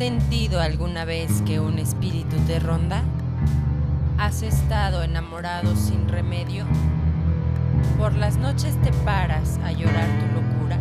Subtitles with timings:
[0.00, 3.02] sentido alguna vez que un espíritu te ronda?
[4.16, 6.64] ¿Has estado enamorado sin remedio?
[7.98, 10.78] ¿Por las noches te paras a llorar tu locura?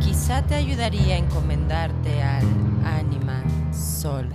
[0.00, 2.44] Quizá te ayudaría a encomendarte al
[2.84, 3.40] ánima
[3.72, 4.34] sola.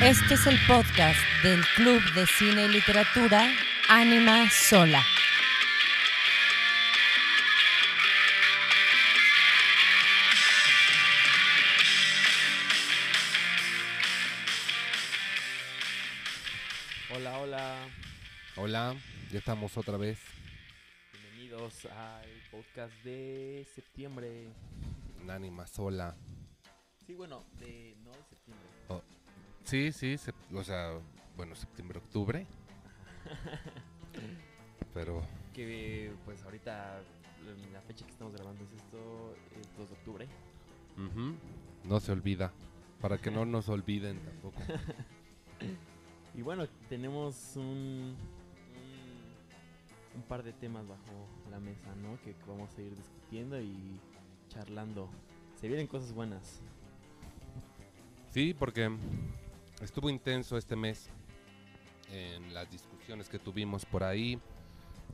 [0.00, 3.52] Este es el podcast del Club de Cine y Literatura
[3.90, 5.02] Ánima Sola.
[19.30, 20.18] Ya estamos otra vez.
[21.12, 24.48] Bienvenidos al podcast de septiembre.
[25.20, 26.16] en Ánima sola.
[27.06, 28.66] Sí, bueno, de no de septiembre.
[29.64, 30.98] Sí, sí, sep- o sea,
[31.36, 32.46] bueno, septiembre, octubre.
[34.94, 35.22] Pero
[35.54, 37.00] Que pues ahorita
[37.72, 40.28] la fecha que estamos grabando es esto, es 2 de octubre.
[40.96, 41.34] ujú,
[41.84, 42.52] no se olvida.
[43.00, 44.60] Para que no nos olviden tampoco.
[46.32, 48.16] Y bueno, tenemos un,
[50.14, 52.20] un, par de temas bajo la mesa, ¿no?
[52.22, 53.98] Que vamos a ir discutiendo y
[54.48, 55.08] charlando.
[55.60, 56.60] Se vienen cosas buenas.
[58.30, 58.90] Sí, porque
[59.82, 61.10] estuvo intenso este mes
[62.12, 64.38] en las discusiones que tuvimos por ahí,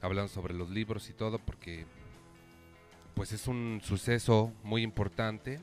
[0.00, 1.86] hablando sobre los libros y todo, porque
[3.14, 5.58] pues es un suceso muy importante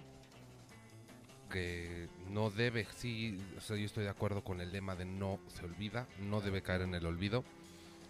[1.52, 5.40] que no debe, sí, o sea, yo estoy de acuerdo con el lema de no
[5.48, 7.44] se olvida, no debe caer en el olvido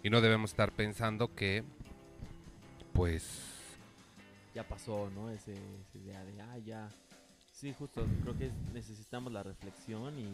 [0.04, 1.64] y no debemos estar pensando que
[2.92, 3.54] pues
[4.54, 5.30] ya pasó, ¿no?
[5.30, 5.54] Ese,
[5.94, 6.88] idea de, ah, ya.
[7.52, 10.30] Sí, justo, creo que necesitamos la reflexión y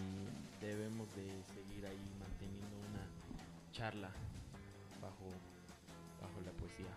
[0.61, 3.07] debemos de seguir ahí manteniendo una
[3.73, 4.11] charla
[5.01, 5.29] bajo,
[6.21, 6.93] bajo la poesía.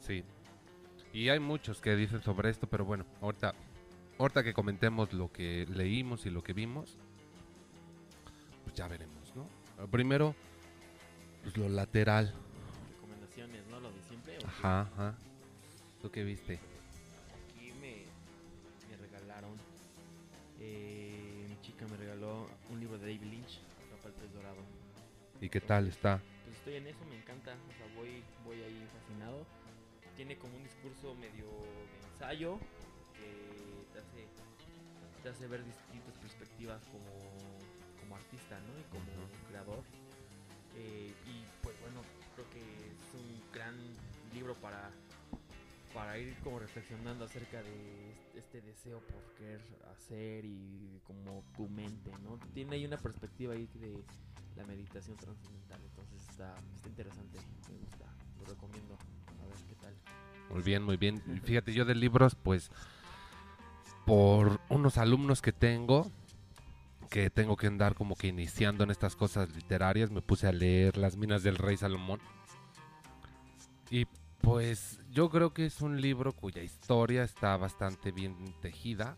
[0.00, 0.24] Sí.
[1.12, 3.54] Y hay muchos que dicen sobre esto, pero bueno, ahorita,
[4.18, 6.96] ahorita que comentemos lo que leímos y lo que vimos,
[8.64, 9.46] pues ya veremos, ¿no?
[9.88, 10.34] Primero,
[11.46, 12.34] pues lo lateral.
[12.94, 13.78] Recomendaciones, ¿no?
[13.78, 14.36] Lo de siempre.
[14.44, 15.14] Ajá, ajá.
[16.02, 16.58] ¿Tú qué viste?
[17.54, 18.02] Aquí me,
[18.90, 19.56] me regalaron,
[20.58, 23.60] eh, mi chica me regaló un libro de David Lynch,
[23.92, 24.58] Rafael Pez Dorado.
[25.40, 26.20] ¿Y qué tal está?
[26.44, 29.46] Pues estoy en eso, me encanta, o sea, voy, voy ahí fascinado.
[30.16, 32.58] Tiene como un discurso medio de ensayo
[33.14, 34.26] que te hace,
[35.22, 37.06] te hace ver distintas perspectivas como,
[38.00, 38.80] como artista, ¿no?
[38.80, 39.06] Y como
[39.48, 39.84] creador.
[40.76, 42.00] Eh, y pues bueno,
[42.34, 43.74] creo que es un gran
[44.34, 44.90] libro para,
[45.94, 49.60] para ir como reflexionando acerca de este- este deseo por querer
[49.90, 52.38] hacer y como tu mente, ¿no?
[52.52, 54.04] Tiene ahí una perspectiva ahí de
[54.56, 57.38] la meditación trascendental, entonces está, está interesante,
[57.70, 58.04] me gusta,
[58.38, 58.94] lo recomiendo,
[59.42, 59.94] a ver qué tal.
[60.50, 61.22] Muy bien, muy bien.
[61.44, 62.70] Fíjate, yo de libros, pues,
[64.04, 66.10] por unos alumnos que tengo,
[67.06, 70.96] que tengo que andar como que iniciando en estas cosas literarias, me puse a leer
[70.96, 72.20] Las Minas del Rey Salomón.
[73.90, 74.06] Y
[74.40, 79.16] pues yo creo que es un libro cuya historia está bastante bien tejida.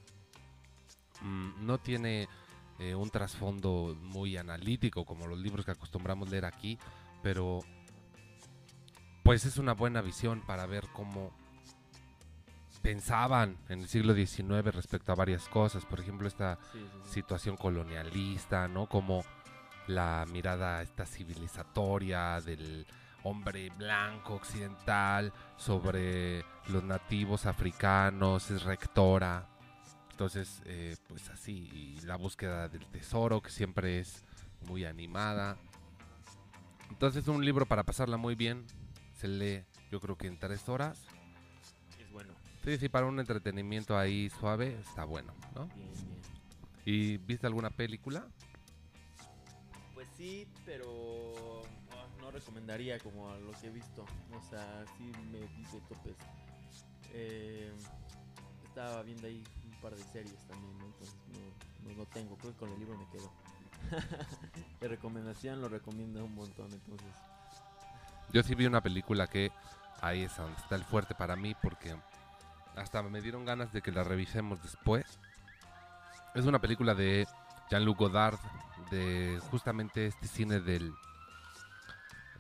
[1.21, 2.29] Mm, no tiene
[2.79, 6.79] eh, un trasfondo muy analítico como los libros que acostumbramos leer aquí,
[7.23, 7.61] pero
[9.25, 11.33] pues es una buena visión para ver cómo
[12.89, 15.85] pensaban en el siglo XIX respecto a varias cosas.
[15.85, 17.13] Por ejemplo, esta Sí, sí, sí.
[17.13, 18.89] situación colonialista, ¿no?
[18.89, 19.25] Como
[19.89, 22.87] la mirada esta civilizatoria del
[23.25, 29.47] hombre blanco occidental sobre los nativos africanos, es rectora.
[30.13, 34.25] Entonces, eh, pues así, y la búsqueda del tesoro, que siempre es
[34.67, 35.59] muy animada.
[36.89, 38.65] Entonces, un libro para pasarla muy bien,
[39.13, 41.07] se lee yo creo que en tres horas.
[42.69, 45.69] Sí, sí, para un entretenimiento ahí suave, está bueno, ¿no?
[45.69, 46.21] bien, bien.
[46.85, 48.27] ¿Y viste alguna película?
[49.95, 51.63] Pues sí, pero
[51.93, 56.15] ah, no recomendaría como a lo que he visto, o sea, sí me dice topes.
[57.15, 57.73] Eh,
[58.67, 60.85] estaba viendo ahí un par de series también, ¿no?
[60.85, 63.33] entonces no, no, no tengo, creo que con el libro me quedo.
[64.83, 67.15] de recomendación lo recomiendo un montón, entonces.
[68.31, 69.53] Yo sí vi una película que
[70.03, 71.97] ahí es donde está el fuerte para mí porque
[72.79, 75.19] hasta me dieron ganas de que la revisemos después.
[76.35, 77.27] Es una película de
[77.71, 78.39] Jean-Luc Godard,
[78.91, 80.95] de justamente este cine del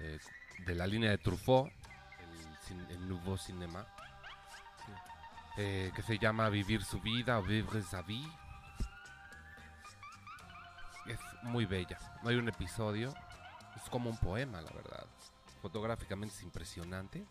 [0.01, 0.19] eh,
[0.67, 1.71] de la línea de Truffaut,
[2.71, 3.87] el, el Nouveau Cinema,
[4.87, 4.93] Sí.
[5.59, 8.29] eh, que se llama Vivir su vida o Vivre sa vie.
[11.07, 11.99] Es muy bella.
[12.23, 13.15] No hay un episodio.
[13.77, 15.07] Es como un poema, la verdad.
[15.63, 17.27] Fotográficamente es impresionante.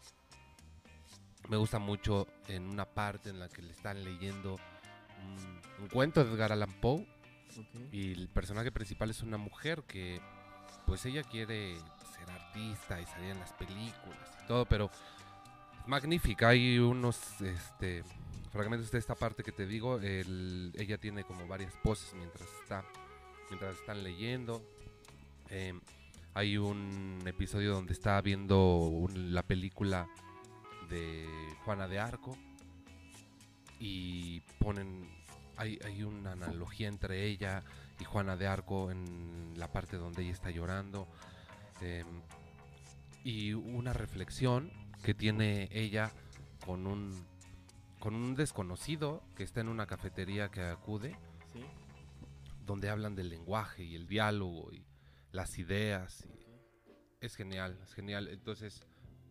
[1.49, 6.23] Me gusta mucho en una parte en la que le están leyendo un, un cuento
[6.23, 7.07] de Edgar Allan Poe
[7.57, 7.81] Ok.
[7.93, 10.19] y el personaje principal es una mujer que
[10.85, 11.75] pues ella quiere
[12.15, 14.89] ser artista y salir en las películas y todo, pero
[15.81, 16.49] es magnífica.
[16.49, 18.03] Hay unos este,
[18.51, 19.99] fragmentos de esta parte que te digo.
[19.99, 22.83] el- ella tiene como varias poses mientras está
[23.49, 24.61] mientras están leyendo.
[25.49, 25.79] Em,
[26.33, 30.07] hay un episodio donde está viendo un- la película
[30.89, 31.27] de
[31.63, 32.37] Juana de Arco
[33.79, 35.07] y ponen
[35.55, 37.63] hay, hay una analogía entre ella
[37.99, 41.07] y Juana de Arco en la parte donde ella está llorando
[41.81, 42.05] em,
[43.23, 44.71] y una reflexión
[45.03, 46.11] que tiene ella
[46.65, 47.25] con un
[47.99, 51.15] con un desconocido que está en una cafetería que acude
[51.53, 51.63] Sí.
[52.65, 54.85] donde hablan del lenguaje y el diálogo y
[55.31, 56.27] las ideas.
[56.27, 58.27] y es genial, es genial.
[58.27, 58.83] Entonces,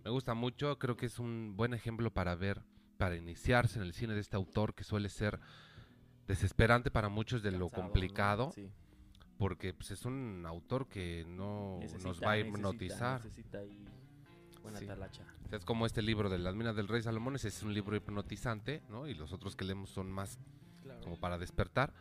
[0.06, 2.62] me gusta mucho, creo que es un buen ejemplo para ver,
[2.96, 5.40] para iniciarse en el cine de este autor que suele ser
[6.28, 7.88] desesperante para muchos de lo Cansado, ¿no?
[7.88, 8.70] complicado, Sí.
[9.36, 13.20] porque pues, es un autor que no nos va a hipnotizar.
[13.24, 13.84] Necesita ahí
[14.62, 14.86] buena Sí.
[14.86, 15.24] talacha.
[15.50, 18.84] Es como este libro de las minas del rey Salomón, ese es un libro hipnotizante,
[18.88, 19.08] ¿no?
[19.08, 20.38] Y los otros que leemos son más
[20.84, 21.00] Claro.
[21.00, 21.92] como para despertar.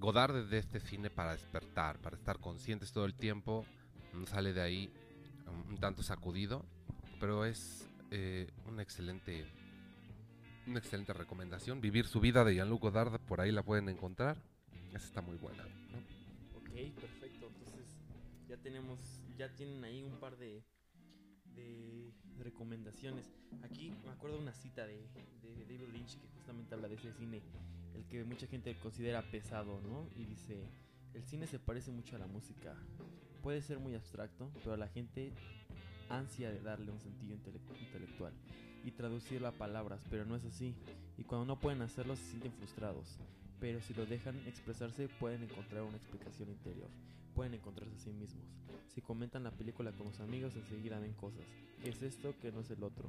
[0.00, 3.64] Godard es de este cine para despertar, para estar conscientes todo el tiempo.
[4.12, 4.92] No sale de ahí
[5.68, 6.66] un tanto sacudido,
[7.24, 9.46] pero es eh, una excelente
[10.66, 11.80] una excelente recomendación.
[11.80, 14.36] Vivir su vida de Jean-Luc Godard, por ahí la pueden encontrar.
[14.92, 15.62] Esa está muy buena.
[15.64, 15.98] ¿no?
[16.58, 17.46] Ok, perfecto.
[17.46, 17.96] Entonces
[18.46, 18.98] ya tenemos,
[19.38, 20.62] ya tienen ahí un par de,
[21.54, 23.24] de recomendaciones.
[23.62, 25.08] Aquí me acuerdo una cita de,
[25.40, 27.40] de David Lynch que justamente habla de ese cine,
[27.94, 30.10] el que mucha gente considera pesado, ¿no?
[30.14, 30.68] Y dice,
[31.14, 32.76] el cine se parece mucho a la música.
[33.42, 35.32] Puede ser muy abstracto, pero la gente
[36.08, 38.32] ansia de darle un sentido intele- intelectual
[38.84, 40.74] y traducirlo a palabras, pero no es así.
[41.16, 43.18] Y cuando no pueden hacerlo se sienten frustrados
[43.64, 46.90] pero si lo dejan expresarse pueden encontrar una explicación interior,
[47.34, 48.44] pueden encontrarse a sí mismos.
[48.94, 51.46] Si comentan la película con los amigos enseguida ven cosas,
[51.82, 52.34] ¿qué es esto?
[52.42, 53.08] que no es el otro?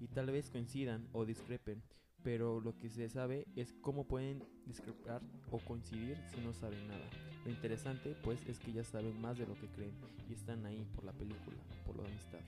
[0.00, 1.82] Y tal vez coincidan o discrepen,
[2.22, 7.08] pero lo que se sabe es cómo pueden discrepar o coincidir si no saben nada.
[7.44, 9.94] Lo interesante pues es que ya saben más de lo que creen
[10.28, 11.56] y están ahí por la película,
[11.86, 12.40] por la amistad.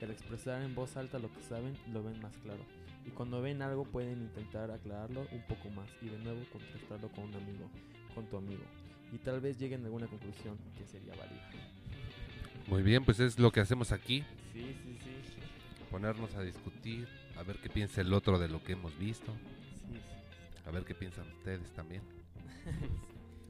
[0.00, 2.64] Y al expresar en voz alta lo que saben, lo ven más claro.
[3.06, 7.24] Y cuando ven algo pueden intentar aclararlo un poco más y de nuevo contrastarlo con
[7.24, 7.70] un amigo,
[8.14, 8.62] con tu amigo.
[9.12, 11.50] Y tal vez lleguen a alguna conclusión que sería válida.
[12.68, 14.24] Muy bien, pues es lo que hacemos aquí.
[14.52, 15.10] Sí, sí, sí.
[15.90, 17.08] Ponernos a discutir,
[17.40, 19.32] a ver qué piensa el otro de lo que hemos visto,
[19.88, 19.98] Sí, sí.
[20.66, 22.02] a ver qué piensan ustedes también.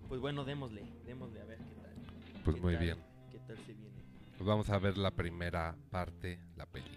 [0.08, 2.42] Pues bueno, démosle, démosle a ver qué tal.
[2.42, 2.98] Pues qué muy tal, bien.
[3.30, 3.94] ¿Qué tal se viene?
[4.36, 6.89] Pues vamos a ver la primera parte, la película.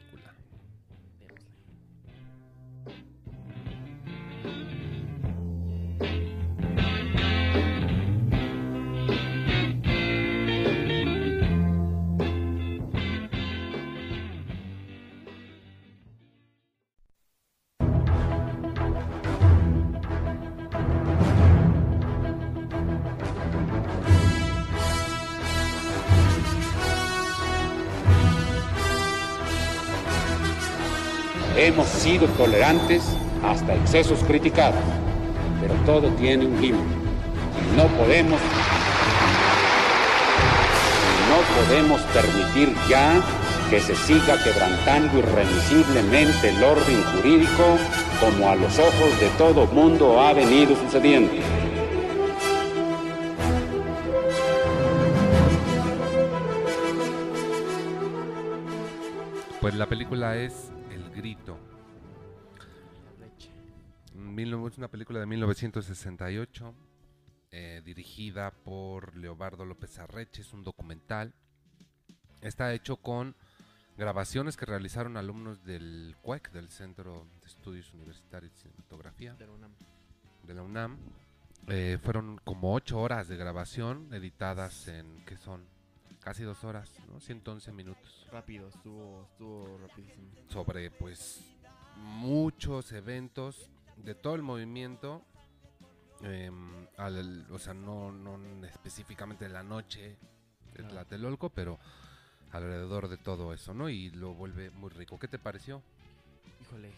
[32.19, 33.04] Tolerantes
[33.44, 34.80] hasta excesos criticados,
[35.61, 36.83] pero todo tiene un límite.
[37.73, 38.40] Y no podemos
[41.30, 43.21] no podemos permitir ya
[43.69, 47.78] que se siga quebrantando irremisiblemente el orden jurídico
[48.19, 51.33] como a los ojos de todo mundo ha venido sucediendo.
[59.59, 61.72] Pues la película es El Grito.
[64.35, 66.73] Es una película de 1968,
[67.52, 71.35] eh, dirigida por Leobardo López Arreche, es un documental.
[72.42, 73.35] Está hecho con
[73.95, 79.54] grabaciones que realizaron alumnos del CUEC, del Centro de Estudios Universitarios de Cinematografía De la
[79.54, 79.71] UNAM.
[80.47, 80.97] de la UNAM.
[81.68, 85.63] Eh, fueron como ocho horas de grabación editadas en, ¿qué son?
[86.21, 87.19] Casi dos horas, ¿no?
[87.19, 88.28] 111 minutos.
[88.31, 90.31] Rápido, estuvo, estuvo rapidísimo.
[90.49, 91.40] sobre pues
[91.97, 95.23] muchos eventos de todo el movimiento
[96.21, 100.18] em, al- o sea no, no específicamente en la noche
[100.73, 100.83] de.
[100.83, 101.80] Tlatelolco pero
[102.52, 105.81] alrededor de todo eso no y lo vuelve muy rico ¿qué te pareció?
[106.62, 106.92] Híjole,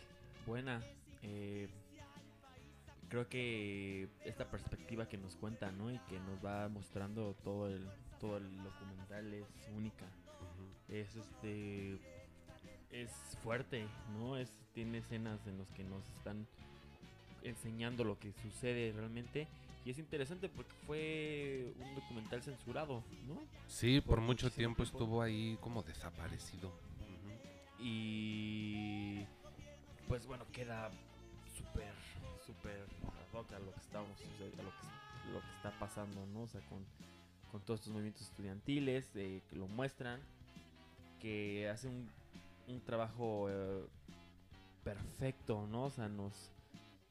[0.46, 0.82] buena.
[1.24, 1.68] Eh,
[3.10, 5.92] creo que esta perspectiva que nos cuenta, ¿no?
[5.92, 7.88] Y que nos va mostrando todo el,
[8.20, 10.06] todo el documental es única.
[10.88, 12.00] Es este.
[12.92, 13.12] es
[13.42, 14.38] fuerte, ¿no?
[14.38, 16.48] Es, tiene escenas en las que nos están
[17.46, 19.48] enseñando lo que sucede realmente.
[19.86, 23.40] Y es interesante porque fue un documental censurado, ¿no?
[23.68, 24.84] Sí, por, Por mucho tiempo tiempo.
[24.84, 26.72] estuvo ahí como desaparecido.
[27.80, 29.26] Y
[30.08, 30.90] pues bueno, queda
[31.56, 31.94] súper,
[32.46, 32.86] súper
[33.36, 36.44] a lo que estamos, a lo que, lo que está pasando, ¿no?
[36.44, 36.80] O sea, con,
[37.52, 40.20] con todos estos movimientos estudiantiles eh, que lo muestran,
[41.20, 42.10] que hace un,
[42.68, 43.86] un trabajo eh,
[44.84, 45.86] perfecto, ¿no?
[45.86, 46.52] O sea, nos,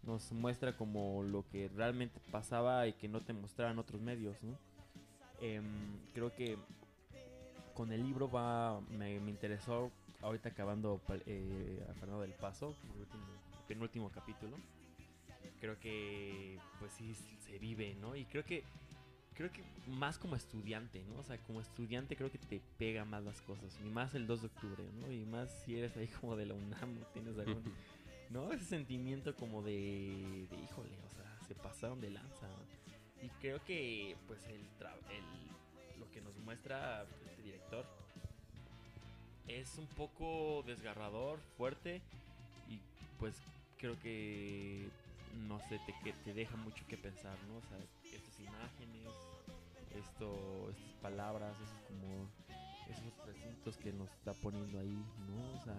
[0.07, 4.37] nos muestra como lo que realmente pasaba y que no te mostraban otros medios.
[5.41, 5.65] Em,
[6.13, 6.57] creo que
[7.75, 9.91] con el libro va me, me interesó
[10.23, 13.25] ahorita acabando eh, a Fernando del Paso, el último,
[13.69, 14.57] penúltimo capítulo.
[15.61, 18.17] Creo que pues sí se vive, ¿no?
[18.17, 18.65] Y creo que
[19.35, 21.19] creo que más como estudiante, ¿no?
[21.19, 24.43] O sea, como estudiante creo que te pega más las cosas, y más el 2
[24.43, 25.11] de octubre, ¿no?
[25.11, 27.63] Y más si eres ahí como de la UNAM, tienes algún
[28.35, 28.53] ¿no?
[28.53, 32.49] Ese sentimiento como de, de híjole, o sea, se pasaron de lanza.
[33.23, 35.25] Y creo que, pues, el, tra- el
[36.00, 37.87] lo que nos muestra este director
[39.49, 42.03] es un poco desgarrador, fuerte,
[42.69, 42.81] y
[43.21, 43.35] pues
[43.79, 44.88] creo que,
[45.47, 47.59] no sé, te, que te deja mucho que pensar, ¿no?
[47.59, 47.79] O sea,
[48.12, 49.09] estas imágenes,
[49.95, 52.29] esto, estas palabras, esos como,
[52.91, 55.61] esos recintos que nos está poniendo ahí, ¿no?
[55.61, 55.75] O sea,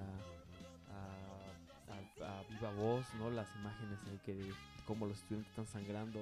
[2.22, 3.30] a- viva voz, ¿no?
[3.30, 4.54] Las imágenes ahí que de
[4.86, 6.20] cómo los estudiantes están sangrando,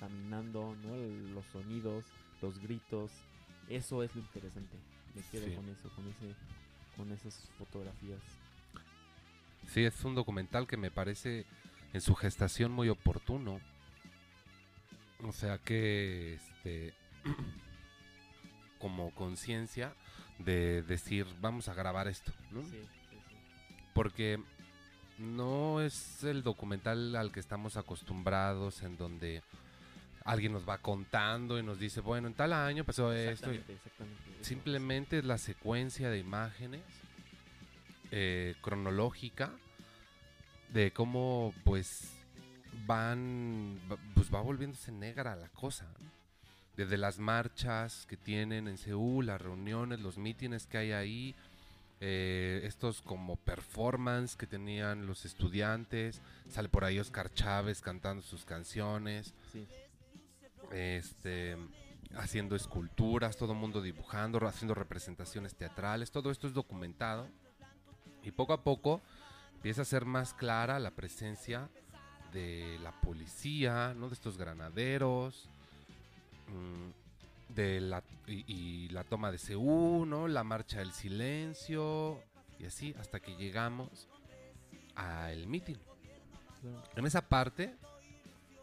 [0.00, 0.94] caminando, ¿no?
[0.94, 2.04] El- Los sonidos,
[2.42, 3.10] los gritos,
[3.68, 4.76] eso es lo interesante.
[5.14, 5.54] Me quedo Sí.
[5.54, 6.34] con eso, con ese,
[6.96, 8.20] con esas fotografías.
[9.68, 11.46] Sí, es un documental que me parece
[11.92, 13.60] en su gestación muy oportuno.
[15.22, 16.94] O sea que, este,
[18.78, 19.94] como conciencia
[20.38, 22.62] de decir, vamos a grabar esto, ¿no?
[22.62, 22.70] Sí,
[23.10, 23.36] sí, sí.
[23.94, 24.42] Porque
[25.18, 29.42] no es el documental al que estamos acostumbrados en donde
[30.24, 33.50] alguien nos va contando y nos dice, bueno, en tal año pasó esto.
[33.50, 33.78] Exactamente.
[34.42, 36.82] Simplemente es la secuencia de imágenes
[38.10, 39.50] eh, cronológica
[40.72, 42.10] de cómo pues
[42.86, 46.10] van va- pues va volviéndose negra la cosa ¿no?
[46.76, 51.34] desde las marchas que tienen en Seúl las reuniones los mítines que hay ahí
[52.06, 56.20] eh, estos como performance que tenían los estudiantes.
[56.50, 59.32] Sale por ahí Oscar Chávez cantando sus canciones.
[59.50, 59.66] Sí,
[60.70, 61.56] este
[62.16, 67.26] haciendo esculturas, todo el mundo dibujando, haciendo representaciones teatrales, todo esto es documentado.
[68.22, 69.00] Y poco a poco
[69.54, 71.70] empieza a ser más clara la presencia
[72.34, 74.08] de la policía, ¿no?
[74.08, 75.48] de estos granaderos,
[76.48, 77.03] mm,
[77.48, 80.28] de la y, y la toma de Seúl, ¿no?
[80.28, 82.20] la marcha del silencio
[82.58, 84.08] y así hasta que llegamos
[84.94, 85.78] al mitin.
[86.60, 86.82] claro.
[86.96, 87.74] En esa parte,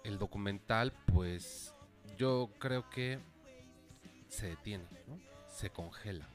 [0.03, 1.73] el documental, pues
[2.17, 3.19] yo creo que
[4.29, 5.19] se detiene, ¿no?
[5.51, 6.27] se congela.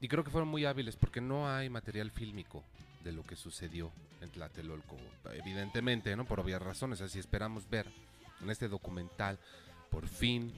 [0.00, 2.62] Y creo que fueron muy hábiles porque no hay material fílmico
[3.02, 4.96] de lo que sucedió en Tlatelolco.
[5.32, 6.24] Evidentemente, ¿no?
[6.24, 7.00] Por obvias razones.
[7.00, 7.86] Así esperamos ver
[8.42, 9.38] en este documental,
[9.90, 10.52] por fin,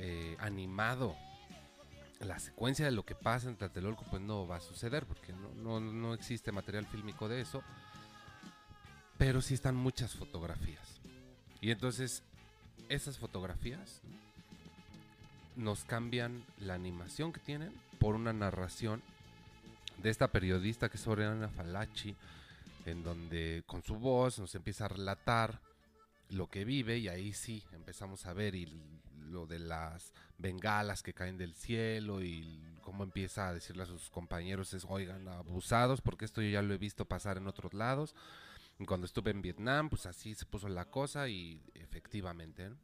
[0.00, 1.14] eh, animado,
[2.18, 5.54] la secuencia de lo que pasa en Tlatelolco, pues no va a suceder porque no,
[5.54, 7.62] no, no existe material fílmico de eso
[9.20, 10.98] pero sí están muchas fotografías.
[11.60, 12.22] Y entonces
[12.88, 14.00] esas fotografías
[15.56, 15.62] ¿no?
[15.62, 19.02] nos cambian la animación que tienen por una narración
[20.02, 22.16] de esta periodista que es Oriana Falachi,
[22.86, 25.60] en donde con su voz nos empieza a relatar
[26.30, 28.66] lo que vive y ahí sí empezamos a ver y
[29.30, 34.10] lo de las bengalas que caen del cielo y cómo empieza a decirle a sus
[34.10, 38.14] compañeros es oigan abusados porque esto yo ya lo he visto pasar en otros lados
[38.86, 42.76] Cuando estuve en Vietnam, pues así se puso la cosa y efectivamente, ¿no?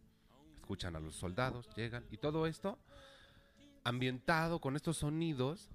[0.56, 2.78] escuchan a los soldados, llegan y todo esto
[3.84, 5.70] ambientado con estos sonidos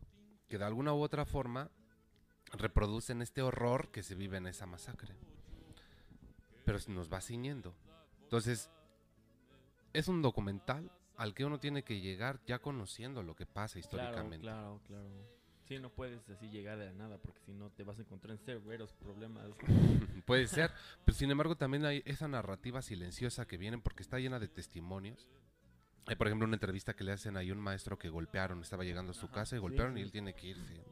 [0.50, 1.72] que de alguna u otra forma
[2.52, 5.16] reproducen este horror que se vive en esa masacre.
[6.66, 7.74] Pero nos va ciñendo.
[8.24, 8.70] Entonces,
[9.94, 13.80] es un documental al que uno tiene que llegar ya conociendo lo que pasa Claro,
[13.80, 14.40] históricamente.
[14.40, 15.10] claro, claro.
[15.68, 18.32] Sí, no puedes así llegar de la nada porque si no te vas a encontrar
[18.32, 19.46] en severos problemas.
[20.26, 20.72] Puede ser,
[21.06, 25.30] pero sin embargo también hay esa narrativa silenciosa que viene porque está llena de testimonios.
[26.08, 28.84] Hay, por ejemplo, una entrevista que le hacen ahí a un maestro que golpearon, estaba
[28.84, 30.84] llegando a su Ajá, casa y sí, golpearon y él tiene que irse.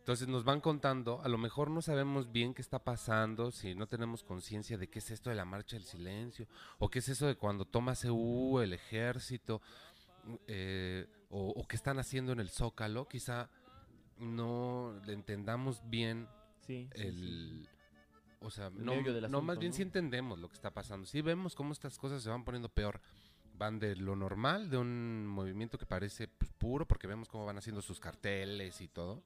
[0.00, 3.86] Entonces nos van contando, a lo mejor no sabemos bien qué está pasando, si no
[3.86, 7.26] tenemos conciencia de qué es esto de la marcha del silencio, o qué es eso
[7.26, 9.60] de cuando toma CU, el ejército,
[10.48, 13.48] eh, o, o qué están haciendo en el Zócalo, quizá
[14.18, 16.28] no entendamos bien
[16.66, 17.06] Sí, sí, sí.
[17.06, 17.68] el...
[18.42, 19.76] O sea, El no, más bien ¿no?
[19.76, 21.06] sí entendemos lo que está pasando.
[21.06, 23.00] Sí vemos cómo estas cosas se van poniendo peor.
[23.52, 27.58] Van de lo normal, de un movimiento que parece pues, puro, porque vemos cómo van
[27.58, 29.22] haciendo sus carteles y todo,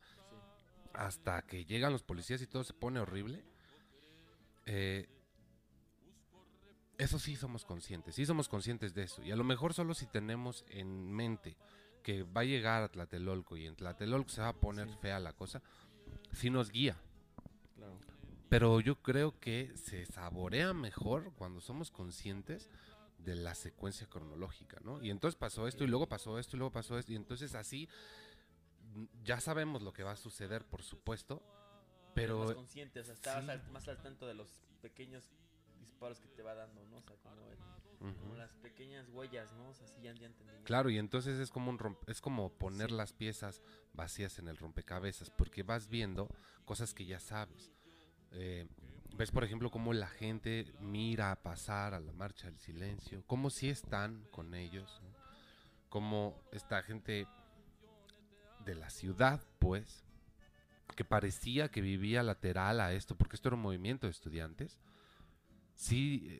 [0.95, 3.45] hasta que llegan los policías y todo se pone horrible.
[4.67, 5.09] Eh,
[6.97, 9.23] eso sí somos conscientes, sí somos conscientes de eso.
[9.23, 11.57] Y a lo mejor solo si tenemos en mente
[12.03, 14.97] que va a llegar a Tlatelolco y en Tlatelolco se va a poner Sí.
[15.01, 15.63] fea la cosa,
[16.33, 16.97] sí nos guía.
[17.77, 17.99] Claro.
[18.49, 22.69] Pero yo creo que se saborea mejor cuando somos conscientes
[23.19, 25.03] de la secuencia cronológica, ¿no?
[25.03, 27.89] Y entonces pasó esto y luego pasó esto y luego pasó esto y entonces así
[29.25, 31.43] ya sabemos lo que va a suceder, por supuesto,
[32.15, 33.51] pero más consciente, o sea, estabas sí.
[33.51, 34.49] al- más al tanto de los
[34.83, 35.29] pequeños
[35.81, 36.99] disparos que te va dando, ¿no?
[36.99, 37.59] O sea, como, el-
[37.99, 38.35] como Ujú.
[38.37, 39.69] las pequeñas huellas, ¿no?
[39.71, 40.53] O sea, sí, ya, ya entendí.
[40.65, 42.97] Claro, y entonces es como un romp- es como poner Sí.
[42.97, 46.29] las piezas vacías en el rompecabezas, porque vas viendo
[46.65, 47.71] cosas que ya sabes.
[48.33, 48.67] Eh,
[49.17, 53.69] ves, por ejemplo, cómo la gente mira pasar a la marcha del silencio, cómo sí
[53.69, 55.15] están con ellos, ¿no?
[55.89, 57.29] cómo esta gente
[58.65, 60.05] de la ciudad, pues,
[60.97, 64.79] que parecía que vivía lateral a esto, porque esto era un movimiento de estudiantes,
[65.75, 66.39] sí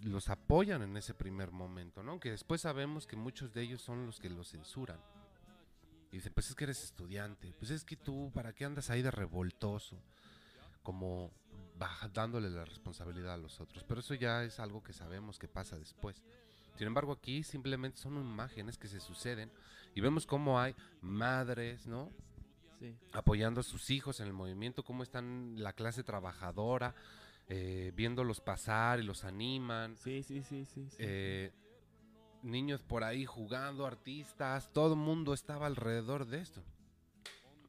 [0.00, 2.18] los apoyan en ese primer momento, ¿no?
[2.18, 4.98] Que después sabemos que muchos de ellos son los que los censuran.
[6.10, 9.02] Y dicen, pues es que eres estudiante, pues es que tú, ¿para qué andas ahí
[9.02, 10.02] de revoltoso?
[10.82, 11.32] Como
[11.78, 13.84] baja, dándole la responsabilidad a los otros.
[13.84, 16.22] Pero eso ya es algo que sabemos que pasa después.
[16.76, 19.50] Sin embargo, aquí simplemente son imágenes que se suceden
[19.94, 22.10] y vemos cómo hay madres, ¿no?
[22.78, 22.96] Sí.
[23.12, 26.96] apoyando a sus hijos en el movimiento, cómo están la clase trabajadora,
[27.48, 30.88] eh, viéndolos pasar y los animan, Sí, sí, sí, sí.
[30.88, 30.96] sí.
[30.98, 31.52] eh,
[32.42, 36.64] niños por ahí jugando, artistas, todo el mundo estaba alrededor de esto.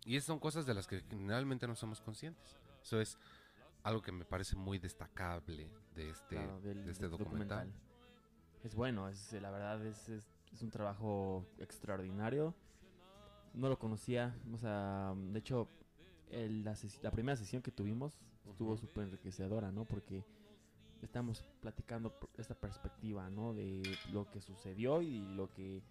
[0.03, 2.57] Y esas son cosas de las que generalmente no somos conscientes.
[2.81, 3.19] Eso es
[3.83, 7.71] algo que me parece muy destacable de este, Claro, del- de este documental.
[8.63, 12.53] Es bueno, es, la verdad es, es, es un trabajo extraordinario.
[13.53, 15.67] No lo conocía, o sea, de hecho,
[16.31, 18.17] el- la, la primera sesión que tuvimos
[18.49, 18.81] estuvo Ujú.
[18.81, 19.85] súper enriquecedora, ¿no?
[19.85, 20.23] Porque
[21.01, 23.53] estamos platicando por esta perspectiva, ¿no?
[23.53, 25.83] De lo que sucedió y lo que,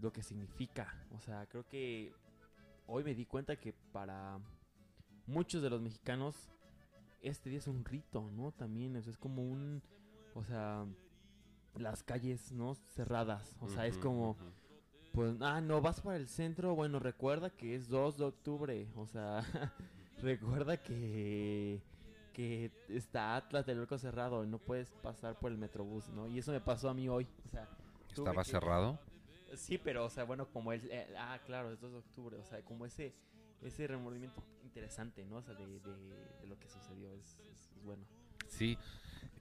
[0.00, 0.94] lo que significa.
[1.12, 2.12] O sea, creo que
[2.86, 4.38] hoy me di cuenta que para
[5.26, 6.50] muchos de los mexicanos
[7.22, 8.52] este día es un rito, ¿no?
[8.52, 9.82] También, o sea, es como un,
[10.34, 10.86] o sea,
[11.78, 12.74] las calles, ¿no?
[12.74, 14.52] Cerradas, o sea, es como, ujú.
[15.12, 19.06] pues, ah, no, vas para el centro, bueno, recuerda que es 2 de octubre, o
[19.06, 19.42] sea,
[20.22, 21.82] recuerda que,
[22.32, 26.26] que está Tlatelolco cerrado y no puedes pasar por el metrobús, ¿no?
[26.28, 27.66] Y eso me pasó a mí hoy, o sea,
[28.14, 28.98] tuve ¿Estaba que- cerrado?
[29.54, 32.44] Sí, pero, o sea, bueno, como el, eh, ah, claro, es 2 de octubre, o
[32.44, 33.14] sea, como ese,
[33.62, 35.36] ese remordimiento interesante, ¿no?
[35.36, 35.80] O sea, de, de,
[36.40, 37.36] de lo que sucedió, es
[37.84, 38.04] bueno.
[38.48, 38.76] Sí,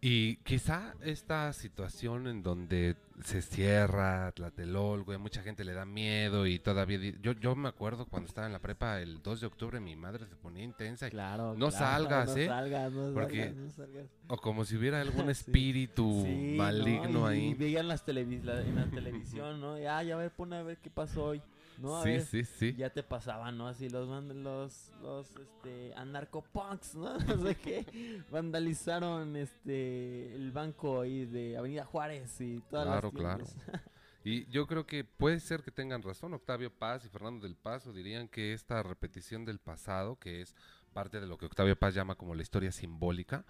[0.08, 5.84] y quizá esta situación en donde se cierra Tlatelolco, y a mucha gente le da
[5.86, 7.00] miedo y todavía...
[7.24, 10.28] Yo, yo me acuerdo cuando estaba en la prepa el 2 de octubre mi madre
[10.28, 12.46] se ponía intensa y- Claro, No claro, salgas, no ¿eh?
[12.46, 14.06] salgas, no Porque- salgas, no salgas.
[14.28, 17.34] o como si hubiera algún espíritu Sí, maligno ¿no?
[17.34, 17.54] Y ahí.
[17.56, 19.80] veían las televis la- en la televisión, ¿no?
[19.80, 21.42] Y, ah, ya a ver, pon a ver qué pasó hoy.
[21.78, 21.98] ¿No?
[21.98, 22.76] A sí, sí, sí.
[22.76, 23.68] Ya te pasaban, ¿no?
[23.68, 27.18] Así los los los este anarcopunks, ¿no?
[27.20, 28.24] No sé qué.
[28.32, 33.46] Vandalizaron este el banco ahí de Avenida Juárez y todas Claro, las claro.
[33.46, 33.82] tiendas.
[34.28, 36.34] Y yo creo que puede ser que tengan razón.
[36.34, 40.56] Octavio Paz y Fernando del Paso dirían que esta repetición del pasado, que es
[40.94, 43.46] parte de lo que Octavio Paz llama como la historia simbólica,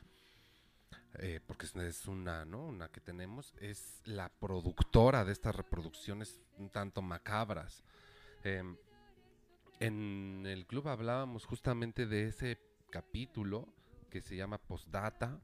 [1.20, 2.66] eh, porque es- es una, ¿no?
[2.66, 7.82] Una que tenemos, es la productora de estas reproducciones un tanto macabras.
[8.46, 8.78] Em,
[9.80, 12.60] en el club hablábamos justamente de ese
[12.92, 13.68] capítulo
[14.12, 15.42] que se llama Postdata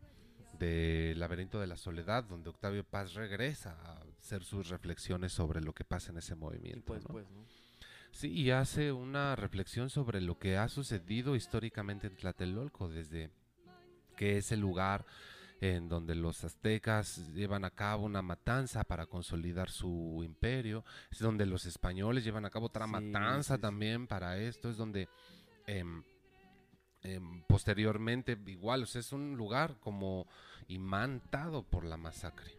[0.59, 5.73] de Laberinto de la Soledad, donde Octavio Paz regresa a hacer sus reflexiones sobre lo
[5.73, 6.85] que pasa en ese movimiento.
[6.85, 7.09] Pues, ¿no?
[7.09, 7.43] pues, ¿no?
[8.11, 13.31] Sí, y hace una reflexión sobre lo que ha sucedido históricamente en Tlatelolco, desde
[14.15, 15.07] que es el lugar
[15.61, 21.45] en donde los aztecas llevan a cabo una matanza para consolidar su imperio, es donde
[21.45, 25.07] los españoles llevan a cabo otra Sí, matanza sí, también para esto, es donde
[25.67, 26.03] em,
[27.47, 30.27] posteriormente igual, o sea, es un lugar como
[30.67, 32.51] imantado por la masacre.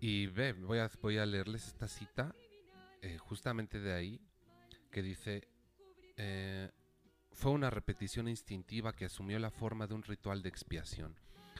[0.00, 2.34] Y ve, voy a, voy a leerles esta cita
[3.00, 4.20] eh, justamente de ahí,
[4.90, 5.46] que dice,
[6.16, 6.68] eh,
[7.30, 11.14] fue una repetición instintiva que asumió la forma de un ritual de expiación.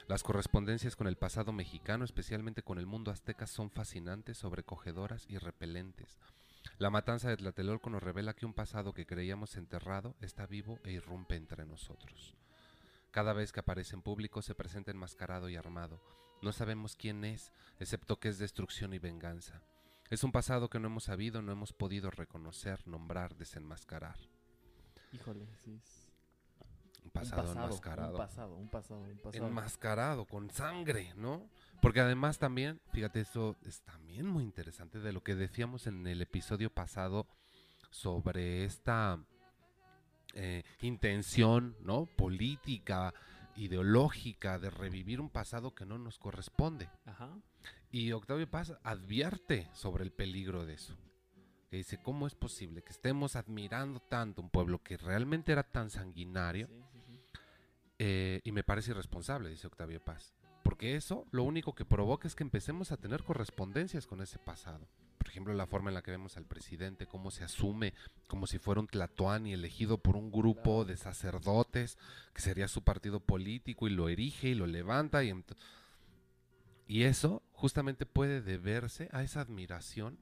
[0.07, 5.37] Las correspondencias con el pasado mexicano, especialmente con el mundo azteca, son fascinantes, sobrecogedoras y
[5.37, 6.19] repelentes.
[6.77, 10.91] La matanza de Tlatelolco nos revela que un pasado que creíamos enterrado está vivo e
[10.91, 12.35] irrumpe entre nosotros.
[13.11, 16.01] Cada vez que aparece en público se presenta enmascarado y armado.
[16.41, 19.61] No sabemos quién es, excepto que es destrucción y venganza.
[20.09, 24.17] Es un pasado que no hemos sabido, no hemos podido reconocer, nombrar, desenmascarar.
[25.11, 25.79] Híjole, sí.
[27.03, 28.11] Un pasado, un enmascarado.
[28.11, 29.47] Un pasado, un pasado, un pasado.
[29.47, 31.49] enmascarado, con sangre, ¿no?
[31.81, 36.21] Porque además también, fíjate, eso es también muy interesante de lo que decíamos en el
[36.21, 37.27] episodio pasado
[37.91, 39.19] sobre esta
[40.33, 42.05] eh, intención, ¿no?
[42.05, 43.13] Política,
[43.55, 46.89] ideológica de revivir un pasado que no nos corresponde.
[47.05, 47.37] Ajá.
[47.91, 50.97] Y Octavio Paz advierte sobre el peligro de eso.
[51.73, 55.89] Que dice, ¿cómo es posible que estemos admirando tanto un pueblo que realmente era tan
[55.89, 56.67] sanguinario?
[56.67, 57.19] Sí, sí, sí.
[57.97, 60.35] Eh, y me parece irresponsable, dice Octavio Paz.
[60.63, 64.87] Porque eso lo único que provoca es que empecemos a tener correspondencias con ese pasado.
[65.17, 67.95] Por ejemplo, la forma en la que vemos al presidente, cómo se asume
[68.27, 71.97] como si fuera un tlatoani elegido por un grupo de sacerdotes,
[72.35, 75.23] que sería su partido político, y lo erige y lo levanta.
[75.23, 75.33] Y,
[76.85, 80.19] y eso justamente puede deberse a esa admiración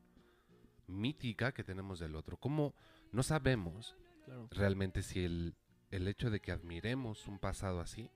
[0.92, 2.38] mítica que tenemos del otro.
[2.38, 2.74] Como
[3.12, 4.48] no sabemos Claro.
[4.52, 5.56] realmente si el,
[5.90, 8.10] el hecho de que admiremos un pasado así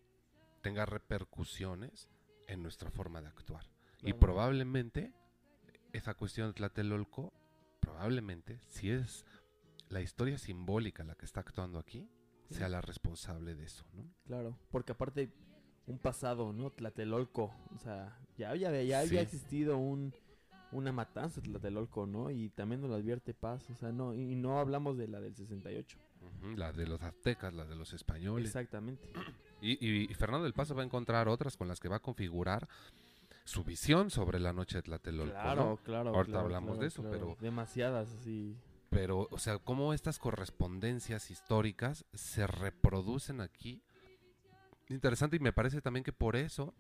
[0.62, 2.10] tenga repercusiones
[2.48, 3.66] en nuestra forma de actuar.
[4.04, 5.14] Y probablemente
[5.94, 7.34] esa cuestión de Tlatelolco,
[7.80, 9.26] probablemente, si es
[9.90, 12.08] la historia simbólica la que está actuando aquí,
[12.50, 12.56] Sí.
[12.56, 14.04] sea la responsable de eso, ¿no?
[14.26, 15.32] Claro, porque aparte
[15.88, 16.70] un pasado, ¿no?
[16.70, 18.94] Tlatelolco, o sea, ya, ya Sí.
[18.94, 20.14] había existido un
[20.76, 22.30] una matanza de Tlatelolco, ¿no?
[22.32, 25.36] Y también nos lo advierte Paz, o sea, no y no hablamos de la del
[25.36, 25.98] 68.
[26.22, 28.48] Ujú, La de los aztecas, la de los españoles.
[28.48, 29.08] Exactamente.
[29.62, 32.02] Y, y- y Fernando del Paso va a encontrar otras con las que va a
[32.02, 32.68] configurar
[33.44, 35.78] su visión sobre la noche de Tlatelolco, Claro, ¿no?
[35.78, 36.10] claro.
[36.10, 37.18] Ahorita claro, hablamos claro, de eso, claro.
[37.20, 38.56] pero- demasiadas así.
[38.90, 43.82] Pero, o sea, cómo estas correspondencias históricas se reproducen aquí.
[44.90, 46.74] Interesante y me parece también que por eso,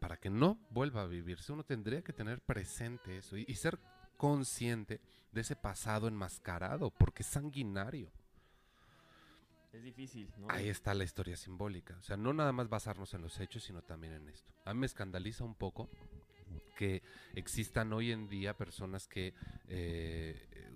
[0.00, 3.78] para que no vuelva a vivirse, uno tendría que tener presente eso y, y ser
[4.16, 5.00] consciente
[5.32, 8.10] de ese pasado enmascarado, porque es sanguinario.
[9.72, 10.48] Es difícil, ¿no?
[10.50, 11.96] Ahí está la historia simbólica.
[11.98, 14.52] O sea, no nada más basarnos en los hechos, sino también en esto.
[14.64, 15.88] A mí me escandaliza un poco
[16.76, 17.02] que
[17.34, 19.34] existan hoy en día personas que eh,
[19.68, 20.70] eh,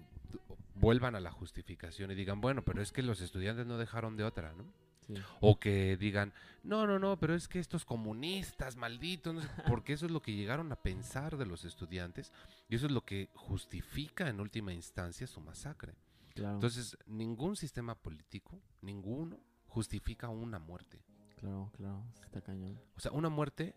[0.74, 4.24] vuelvan a la justificación y digan, bueno, pero es que los estudiantes no dejaron de
[4.24, 4.64] otra, ¿no?
[5.06, 5.14] Sí.
[5.40, 9.92] O que digan, no, no, no, pero es que estos comunistas, malditos, no sé", porque
[9.92, 12.32] eso es lo que llegaron a pensar de los estudiantes
[12.68, 15.94] y eso es lo que justifica en última instancia su masacre.
[16.34, 16.54] Claro.
[16.54, 19.38] Entonces, ningún sistema político, ninguno,
[19.68, 21.04] justifica una muerte.
[21.36, 22.80] claro, claro, está cañón.
[22.96, 23.74] O sea, una muerte,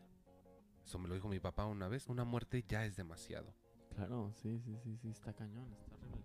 [0.85, 3.53] eso me lo dijo mi papá una vez, una muerte ya es demasiado.
[3.95, 6.21] Claro, sí, sí, sí, sí, está cañón, está horrible.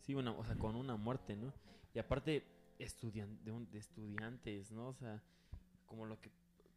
[0.00, 1.52] Sí, una, o sea, con una muerte, ¿no?
[1.94, 2.44] Y aparte,
[2.78, 4.88] estudian, de, un- de estudiantes, ¿no?
[4.88, 5.22] O sea,
[5.86, 6.30] como lo que,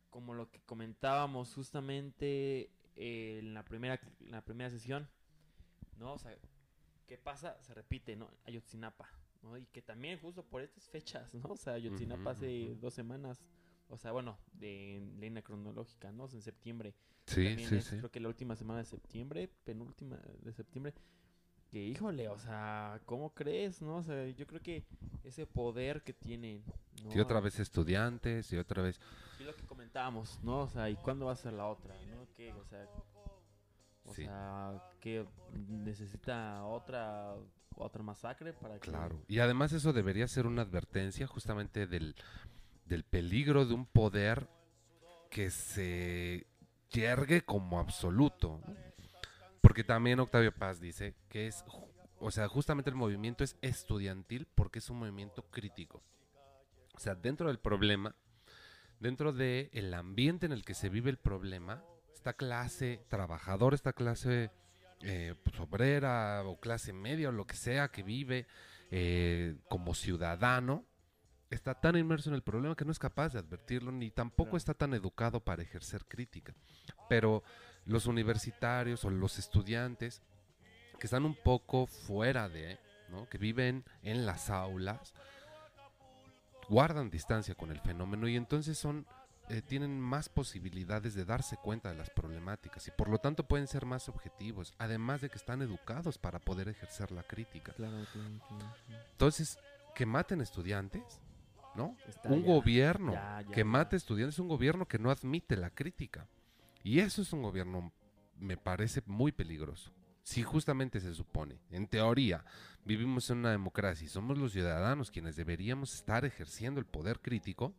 [0.10, 5.08] como lo que comentábamos justamente eh, en la primera, en la primera sesión,
[5.98, 6.14] ¿no?
[6.14, 6.36] O sea,
[7.08, 7.62] ¿qué pasa?
[7.62, 8.30] Se repite, ¿no?
[8.46, 9.10] Ayotzinapa,
[9.44, 9.58] ¿no?
[9.58, 11.50] Y que también justo por estas fechas, ¿no?
[11.50, 13.44] O sea, Ayotzinapa hace dos semanas,
[13.90, 16.24] o sea, bueno, de en línea cronológica, ¿no?
[16.26, 16.94] O sea, en septiembre.
[17.26, 17.98] Sí, También sí, es, sí.
[17.98, 20.94] Creo que la última semana de septiembre, penúltima de septiembre.
[21.70, 23.98] Que híjole, o sea, ¿cómo crees, no?
[23.98, 24.86] O sea, yo creo que
[25.24, 26.64] ese poder que tienen.
[27.04, 27.14] ¿no?
[27.16, 29.00] Y otra vez estudiantes, y otra vez...
[29.40, 30.62] Y lo que comentábamos, ¿no?
[30.62, 32.26] O sea, ¿y cuándo va a ser la otra, no?
[32.36, 32.54] ¿Qué?
[32.54, 32.88] O sea,
[34.06, 34.24] o Sí.
[34.24, 35.26] sea, que
[35.68, 37.36] necesita otra
[37.80, 39.22] otra masacre para que Claro.
[39.28, 42.16] Y además eso debería ser una advertencia justamente del,
[42.86, 44.48] del peligro de un poder
[45.30, 46.48] que se
[46.90, 48.62] yergue como absoluto.
[48.66, 48.74] ¿no?
[49.68, 51.66] Porque también Octavio Paz dice que es,
[52.20, 56.02] o sea, justamente el movimiento es estudiantil porque es un movimiento crítico.
[56.94, 58.16] O sea, dentro del problema,
[59.02, 63.92] dentro del el ambiente en el que se vive el problema, esta clase trabajadora, esta
[63.92, 64.52] clase
[65.02, 68.48] eh, pues, obrera o clase media o lo que sea que vive
[68.90, 70.86] eh, como ciudadano,
[71.50, 74.74] está tan inmerso en el problema que no es capaz de advertirlo ni tampoco está
[74.74, 76.56] tan educado para ejercer crítica.
[77.10, 77.44] Pero
[77.88, 80.22] los universitarios o los estudiantes
[81.00, 83.28] que están un poco fuera de, ¿no?
[83.30, 85.14] que viven en las aulas,
[86.70, 89.06] guardan distancia con el fenómeno y entonces son
[89.50, 93.68] eh, tienen más posibilidades de darse cuenta de las problemáticas y por lo tanto pueden
[93.68, 97.72] ser más objetivos, además de que están educados para poder ejercer la crítica.
[97.72, 99.06] Claro, claro, claro, claro.
[99.12, 99.58] Entonces,
[99.96, 101.22] que maten estudiantes,
[101.76, 101.96] ¿no?
[102.10, 105.56] Está un ya, gobierno ya, ya, que mate estudiantes es un gobierno que no admite
[105.56, 106.28] la crítica.
[106.88, 107.92] Y eso es un gobierno,
[108.40, 109.92] me parece, muy peligroso.
[110.24, 112.46] Si justamente se supone, en teoría,
[112.86, 117.76] vivimos en una democracia y somos los ciudadanos quienes deberíamos estar ejerciendo el poder crítico,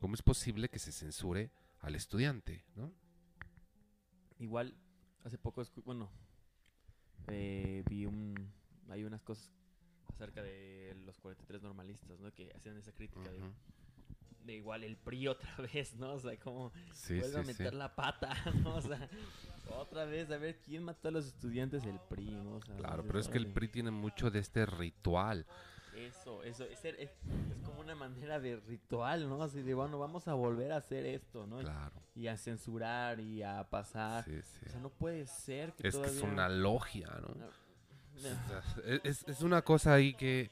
[0.00, 2.92] ¿cómo es posible que se censure al estudiante, ¿no?
[4.40, 4.74] Igual,
[5.22, 6.10] hace poco, bueno,
[7.28, 8.34] eh, vi un,
[8.88, 9.52] hay unas cosas
[10.08, 12.32] acerca de los 43 normalistas, ¿no?
[12.32, 13.30] Que hacían esa crítica Ujú.
[13.30, 13.52] de
[14.48, 16.14] igual el PRI otra vez, ¿no?
[16.14, 17.46] O sea, como Sí, vuelve a sí.
[17.48, 18.76] meter la pata, ¿no?
[18.76, 19.08] O sea,
[19.78, 21.84] otra vez, a ver, ¿quién mató a los estudiantes?
[21.84, 22.56] El PRI, ¿no?
[22.56, 23.46] O sea, Claro, pero es que el.
[23.46, 25.46] PRI tiene mucho de este ritual.
[25.96, 27.10] Eso, eso, es, es, es
[27.66, 29.42] como una manera de ritual, ¿no?
[29.42, 31.58] Así de, bueno, vamos a volver a hacer esto, ¿no?
[31.58, 31.92] Claro.
[32.14, 34.24] Y a censurar y a pasar.
[34.24, 34.66] Sí, sí.
[34.66, 37.34] O sea, no puede ser que Es que es una logia, ¿no?
[37.34, 37.62] No.
[39.04, 40.50] Es, es una cosa ahí que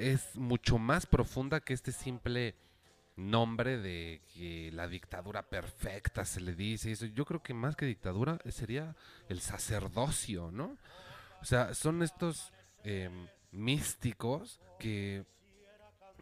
[0.00, 2.54] es mucho más profunda que este simple
[3.16, 6.90] nombre de que la dictadura perfecta se le dice.
[6.90, 7.06] y Eso.
[7.06, 8.96] Yo creo que más que dictadura eh, sería
[9.28, 10.76] el sacerdocio, ¿no?
[11.40, 12.52] O sea, son estos
[12.84, 15.24] em, místicos que,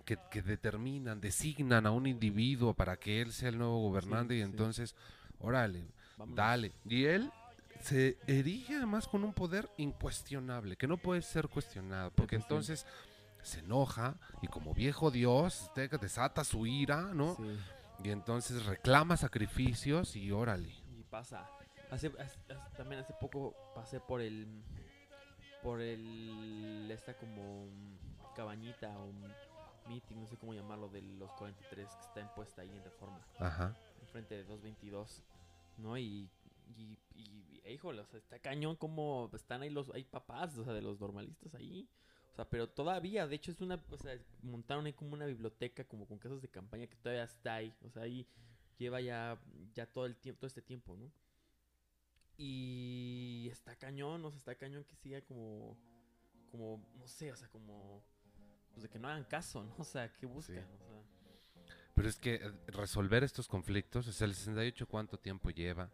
[0.05, 4.39] que, que determinan, designan a un individuo para que él sea el nuevo gobernante y
[4.39, 4.45] sí.
[4.45, 4.95] entonces,
[5.39, 5.87] órale.
[6.35, 6.73] Dale.
[6.89, 7.31] Y él
[7.81, 12.87] se erige además con un poder incuestionable, que no puede ser cuestionado, porque entonces
[13.49, 17.35] se enoja y como viejo Dios te- desata su ira, ¿no?
[17.35, 17.59] Sí.
[18.05, 20.69] Y entonces reclama sacrificios y órale.
[20.97, 21.49] Y pasa.
[21.91, 22.11] Hace,
[22.77, 24.47] también hace poco pasé por el.
[25.63, 26.89] Por el.
[26.91, 27.67] Esta como.
[28.37, 29.33] Cabañita o un
[29.89, 33.19] meeting, no sé cómo llamarlo, de los 43 que está impuesta ahí en reforma.
[33.41, 33.75] Ajá.
[34.03, 35.25] Enfrente de 222.
[35.79, 35.97] ¿No?
[35.99, 36.31] Y.
[36.77, 40.65] Y, y, y, híjole, o sea, está cañón como están ahí los hay papás, o
[40.65, 41.89] sea, de los normalistas ahí.
[42.39, 46.07] Sea, pero todavía, de hecho es una, o sea, montaron ahí como una biblioteca como
[46.07, 47.75] con casas de campaña que todavía está ahí.
[47.85, 48.29] O sea, ahí
[48.79, 49.37] lleva ya,
[49.75, 51.11] ya todo el tiempo, todo este tiempo, ¿no?
[52.37, 55.77] Y está cañón, o sea, está cañón que siga como,
[56.53, 58.05] como, no sé, o sea, como,
[58.71, 59.75] pues de que no hagan caso, ¿no?
[59.79, 61.03] O sea, que buscan, o sea.
[61.97, 65.91] Pero es que eh, resolver estos conflictos, o sea, el 68 cuánto tiempo lleva.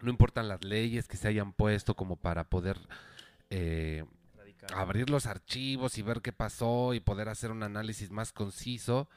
[0.00, 2.78] No importan las leyes que se hayan puesto como para poder
[3.50, 4.04] eh,
[4.72, 9.08] abrir los archivos y ver qué pasó y poder hacer un análisis más conciso.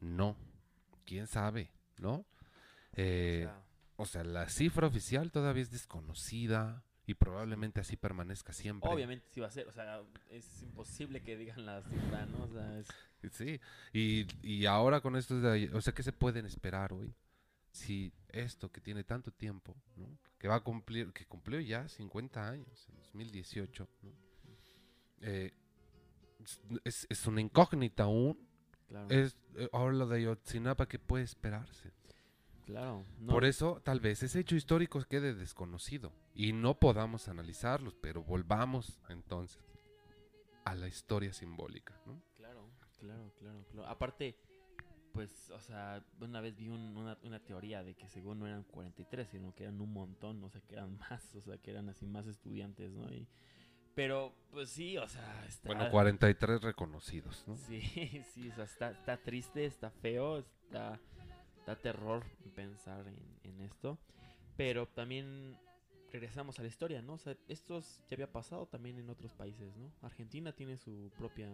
[0.00, 0.36] No.
[1.06, 1.70] ¿Quién sabe?
[1.98, 2.24] ¿No?
[2.94, 3.62] Eh, O sea,
[3.96, 8.90] o sea, la cifra oficial todavía es desconocida y probablemente así permanezca siempre.
[8.90, 12.44] Obviamente sí va a ser, o sea, es imposible que digan la cifra, ¿no?
[12.44, 12.88] O sea, es,
[13.32, 13.60] Sí.
[13.92, 17.14] Y, y ahora con esto de ahí, o sea, ¿qué se pueden esperar hoy?
[17.70, 20.18] Si esto que tiene tanto tiempo, ¿no?
[20.38, 24.29] Que va a cumplir, que cumplió ya 50 años, en 2018, ¿no?
[25.20, 25.52] Eh,
[26.84, 28.38] es, es una incógnita aún.
[28.88, 29.08] claro.
[29.10, 31.92] Es, eh, ahora lo de Ayotzinapa, ¿qué puede esperarse?
[32.66, 33.04] claro.
[33.18, 38.22] no, Por eso, tal vez ese hecho histórico quede desconocido y no podamos analizarlos, pero
[38.22, 39.58] volvamos entonces
[40.64, 42.22] a la historia simbólica, ¿no?
[42.36, 43.88] Claro, claro, claro, claro.
[43.88, 44.36] Aparte,
[45.12, 48.62] pues, o sea, una vez vi un- una, una teoría de que según no eran
[48.62, 51.88] 43, sino que eran un montón, o sea, que eran más, o sea, que eran
[51.88, 53.12] así más estudiantes, ¿no?
[53.12, 53.26] Y,
[53.94, 55.68] pero, pues sí, o sea, está...
[55.68, 57.56] Bueno, 43 reconocidos, ¿no?
[57.56, 57.80] Sí,
[58.34, 60.98] sí, o sea, está, está triste, está feo, está,
[61.82, 62.24] terror
[62.54, 63.98] pensar en, en esto.
[64.56, 65.56] Pero también
[66.12, 67.14] regresamos a la historia, ¿no?
[67.14, 69.92] O sea, esto ya había pasado también en otros países, ¿no?
[70.02, 71.48] Argentina tiene su propia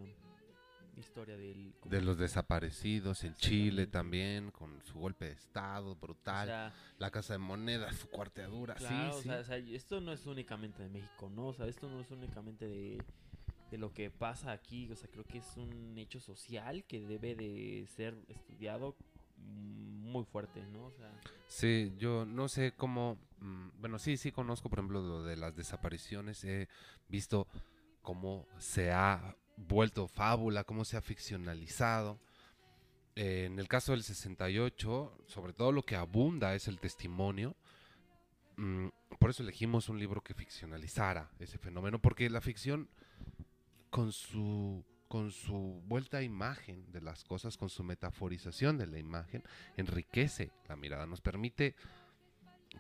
[1.01, 1.75] historia del...
[1.85, 7.11] De los desaparecidos, en Chile también, con su golpe de estado o brutal, sea, la
[7.11, 9.29] casa de moneda, su cuarteadura, claro, sí, o sí.
[9.29, 11.49] sea, o sea, esto no es únicamente de México, ¿no?
[11.49, 13.03] O sea, esto no es únicamente de,
[13.71, 14.91] de lo que pasa aquí.
[14.91, 18.97] O sea, creo que es un hecho social que debe de ser estudiado
[19.37, 20.87] muy fuerte, ¿no?
[20.87, 21.11] O sea,
[21.49, 25.55] Sí, yo no sé cómo, mm, bueno, sí, sí conozco, por ejemplo, lo de las
[25.55, 26.69] desapariciones, he
[27.09, 27.47] visto
[28.03, 32.19] cómo se ha vuelto fábula, cómo se ha ficcionalizado.
[33.15, 37.57] Eh, en el caso del 68, sobre todo lo que abunda es el testimonio.
[38.57, 38.89] Mm,
[39.19, 42.89] por eso elegimos un libro que ficcionalizara ese fenómeno, porque la ficción,
[43.91, 48.99] con su, con su vuelta a imagen de las cosas, con su metaforización de la
[48.99, 49.43] imagen,
[49.77, 51.75] enriquece la mirada, nos permite,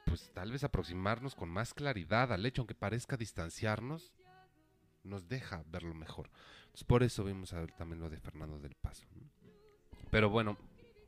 [0.04, 4.12] pues tal vez aproximarnos con más claridad al hecho, aunque parezca distanciarnos,
[5.06, 6.30] nos deja verlo mejor.
[6.66, 9.06] Entonces, por eso vimos a ver también lo de Fernando del Paso.
[10.10, 10.56] Pero bueno,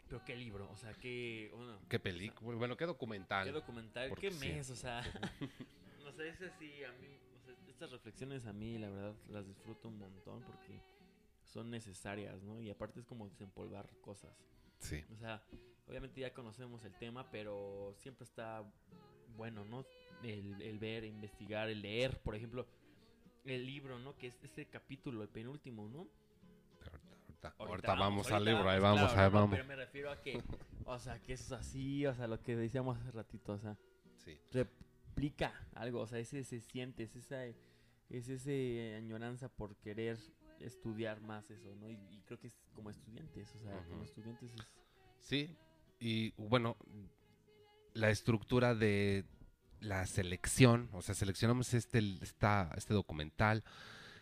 [0.09, 1.51] pero qué libro, o sea, qué...
[1.55, 3.45] Bueno, qué película, bueno, qué documental.
[3.45, 4.39] qué documental, qué sí.
[4.39, 5.01] mes, o sea...
[6.19, 7.07] ese sí, a mí...
[7.37, 10.81] o sea, estas reflexiones a mí, la verdad, las disfruto un montón porque
[11.45, 12.61] son necesarias, ¿no?
[12.61, 14.33] Y aparte es como desempolvar cosas.
[14.79, 15.43] Sí, O sea,
[15.87, 18.65] obviamente ya conocemos el tema, pero siempre está
[19.37, 19.85] bueno, ¿no?
[20.23, 22.67] el, el ver, investigar, el leer, por ejemplo,
[23.51, 24.17] el libro, ¿no?
[24.17, 26.07] Que es ese capítulo, el penúltimo, ¿no?
[26.81, 29.57] Ahorita, ahorita- ahorita vamos al libro, ahí vamos, claro, ahí no, no, vamos.
[29.57, 30.43] Pero me refiero a que,
[30.85, 33.77] o sea, que es así, o sea, lo que decíamos hace ratito, o sea,
[34.25, 34.37] Sí.
[34.53, 37.57] replica algo, o sea, ese se siente, es esa, es
[38.29, 40.19] ese añoranza por querer
[40.59, 41.89] estudiar más eso, ¿no?
[41.89, 43.89] Y, y creo que es como estudiantes, o sea, Ujú.
[43.91, 44.61] como estudiantes es...
[45.21, 45.57] Sí,
[46.01, 46.77] y bueno,
[47.95, 49.25] la estructura de
[49.81, 53.65] la selección, o sea, seleccionamos este, esta, este documental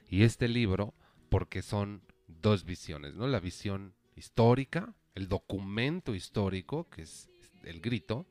[0.09, 0.95] y este libro
[1.29, 3.27] porque son dos visiones, ¿no?
[3.27, 7.29] La visión histórica, el documento histórico, que es
[7.65, 8.27] el grito,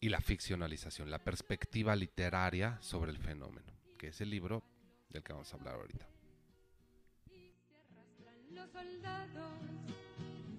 [0.00, 4.62] y la ficcionalización, la perspectiva literaria sobre el fenómeno, que es el libro
[5.08, 6.06] del que vamos a hablar ahorita.
[8.50, 9.54] Los soldados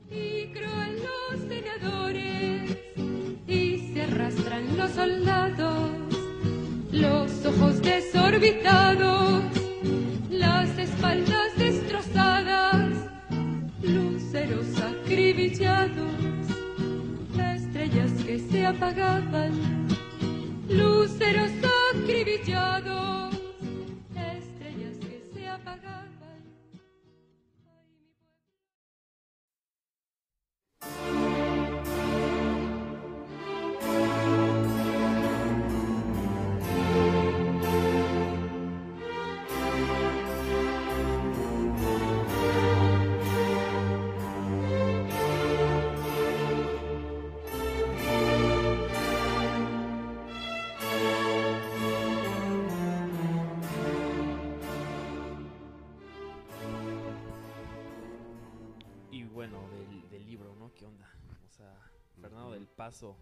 [0.10, 3.15] y cruel los senadores
[3.48, 5.92] y se arrastran los soldados,
[6.92, 9.44] los ojos desorbitados,
[10.30, 12.90] las espaldas destrozadas,
[13.84, 16.12] luceros acribillados,
[17.56, 19.88] estrellas que se apagaban,
[20.70, 21.52] luceros
[21.94, 23.36] acribillados,
[24.16, 26.25] estrellas que se apagaban.
[62.86, 63.18] Paso,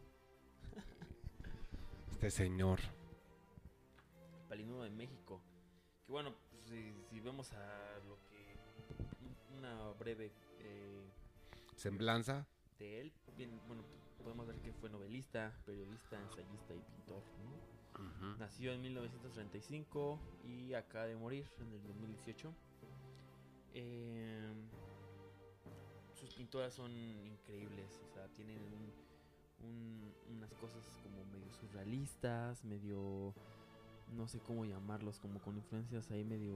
[2.11, 2.81] Este señor,
[4.49, 5.41] Palinudo de México.
[6.05, 8.57] Que bueno, pues, si, si vemos a lo que...
[9.21, 11.09] un- Una breve eh,
[11.77, 12.45] semblanza,
[12.77, 13.83] de él, bien, bueno,
[14.21, 18.03] podemos ver que fue novelista, periodista, ensayista y pintor, ¿no?
[18.03, 22.53] ujú, Nació en 1935 y acaba de morir en el 2018.
[23.75, 24.53] Eh,
[26.15, 29.02] sus pinturas son increíbles, o sea, tienen un-
[29.63, 33.33] un- unas cosas como medio surrealistas, medio,
[34.15, 36.55] no sé cómo llamarlos, como con influencias ahí medio,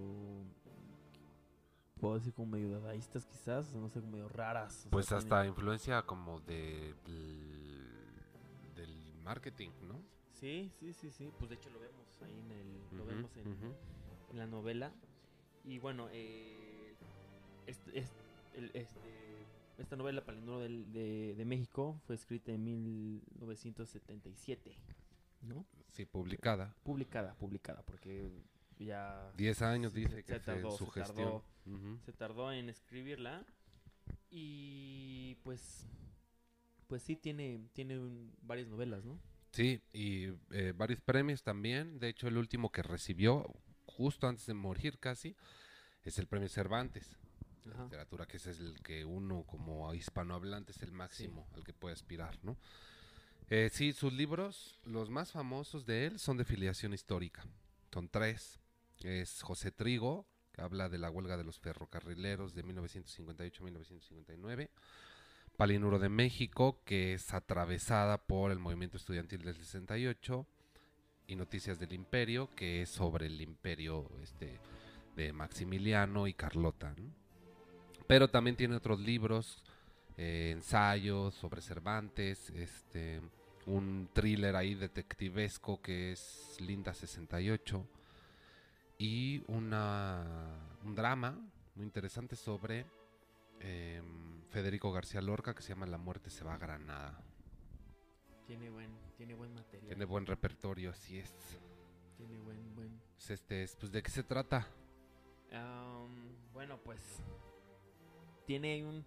[1.99, 4.85] puedo decir como medio dadaístas quizás, no sé, como medio raras.
[4.85, 6.93] o Pues hasta influencia como de,
[8.75, 9.99] del marketing, ¿no?
[10.39, 13.75] Sí, sí, sí, sí, pues de hecho lo vemos ahí en el, lo vemos en,
[14.33, 14.91] la novela.
[15.63, 16.95] Y bueno, eh,
[17.65, 18.05] este,
[18.53, 19.26] el- este-
[19.77, 24.75] esta novela, Palindro del- de, de México, fue escrita en 1977,
[25.41, 25.65] ¿no?
[25.91, 26.75] Sí, publicada.
[26.83, 28.31] Publicada, publicada, porque
[28.79, 31.41] ya 10 años se- dice se que fue tardó, su se gestión.
[32.05, 33.45] se tardó en escribirla.
[34.29, 35.85] Y pues,
[36.87, 39.19] pues sí, tiene, tiene un- varias novelas, ¿no?
[39.51, 41.99] Sí, y eh, varios premios también.
[41.99, 43.45] De hecho, el último que recibió,
[43.85, 45.35] justo antes de morir casi,
[46.03, 47.17] es el premio Cervantes.
[47.71, 47.83] Ajá.
[47.83, 51.93] literatura, que ese es el que uno como hispanohablante es el máximo al que puede
[51.93, 52.57] aspirar, ¿no?
[53.49, 57.45] Eh, sí, sus libros, los más famosos de él, son de filiación histórica.
[57.93, 58.59] Son tres.
[58.99, 64.69] Es José Trigo, que habla de la huelga de los ferrocarrileros de 1958 a 1959.
[65.55, 70.45] Palinuro de México, que es atravesada por el movimiento estudiantil del 68.
[71.27, 74.59] Y Noticias del Imperio, que es sobre el imperio este,
[75.15, 76.93] de Maximiliano y Carlota.
[76.97, 77.11] ¿no?
[78.07, 79.61] Pero también tiene otros libros,
[80.15, 83.21] eh, ensayos sobre Cervantes, este,
[83.65, 87.85] un thriller ahí detectivesco que es Linda 68
[88.97, 90.25] y una,
[90.83, 91.37] un drama
[91.75, 92.85] muy interesante sobre
[93.59, 97.21] em, Federico García Lorca que se llama La muerte se va a Granada.
[98.47, 99.87] Tiene buen, tiene buen material.
[99.87, 101.35] Tiene buen repertorio, así es.
[102.15, 103.01] Tiene buen, buen.
[103.15, 104.65] Pues, este, es, pues, ¿de qué se trata?
[105.51, 107.21] Am, bueno, pues
[108.47, 109.05] tiene un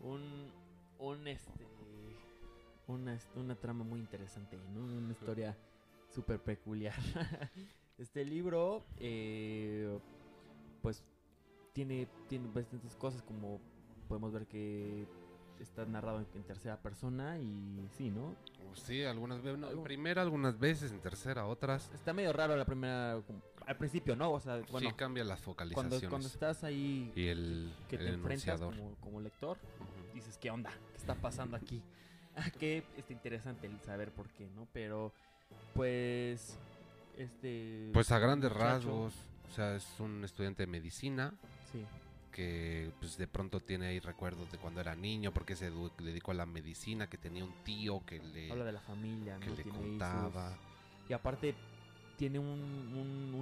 [0.00, 0.50] un
[0.98, 1.64] un este
[2.88, 4.80] una, est- una trama muy interesante, ¿no?
[4.84, 5.56] Una historia
[6.14, 6.94] súper peculiar.
[7.98, 9.98] este libro, eh,
[10.82, 11.04] pues
[11.72, 13.60] tiene tiene bastantes cosas como
[14.08, 15.06] podemos ver que
[15.60, 18.34] está narrado en, en tercera persona y sí, ¿no?
[18.74, 21.90] Sí, algunas veces, en primera algunas veces, en tercera otras.
[21.92, 23.20] Está medio raro la primera
[23.66, 24.30] al principio, ¿no?
[24.32, 26.08] O sea, bueno, sí, cambia las focalizaciones.
[26.08, 29.58] cuando estás ahí y el, que el te enfrentas como, como lector,
[30.14, 30.70] dices, ¿qué onda?
[30.92, 31.82] ¿Qué está pasando aquí?
[32.38, 34.68] Ah, Qué este, interesante el saber por qué, ¿no?
[34.74, 35.10] Pero
[35.74, 36.58] Pues.
[37.16, 37.88] Este.
[37.94, 39.14] Pues a grandes muchacho, rasgos,
[39.50, 41.32] o sea, es un estudiante de medicina
[41.72, 41.82] Sí.
[42.32, 46.34] que pues de pronto tiene ahí recuerdos de cuando era niño, porque se dedicó a
[46.34, 49.54] la medicina, que tenía un tío que le, Habla de la familia, que ¿no?
[49.56, 50.58] le Tiene sus- contaba.
[51.08, 51.54] Y aparte,
[52.18, 53.34] tiene un, un-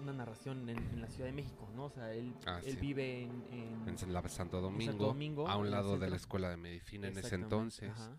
[0.00, 1.86] una narración en, en la Ciudad de México, ¿no?
[1.86, 2.80] O sea, él, Ah, él sí.
[2.80, 3.30] vive en.
[3.52, 7.08] en- En San- la- Santo Domingo, Domingo, a un lado de la escuela de medicina
[7.08, 7.90] en ese entonces.
[7.90, 8.16] ajá.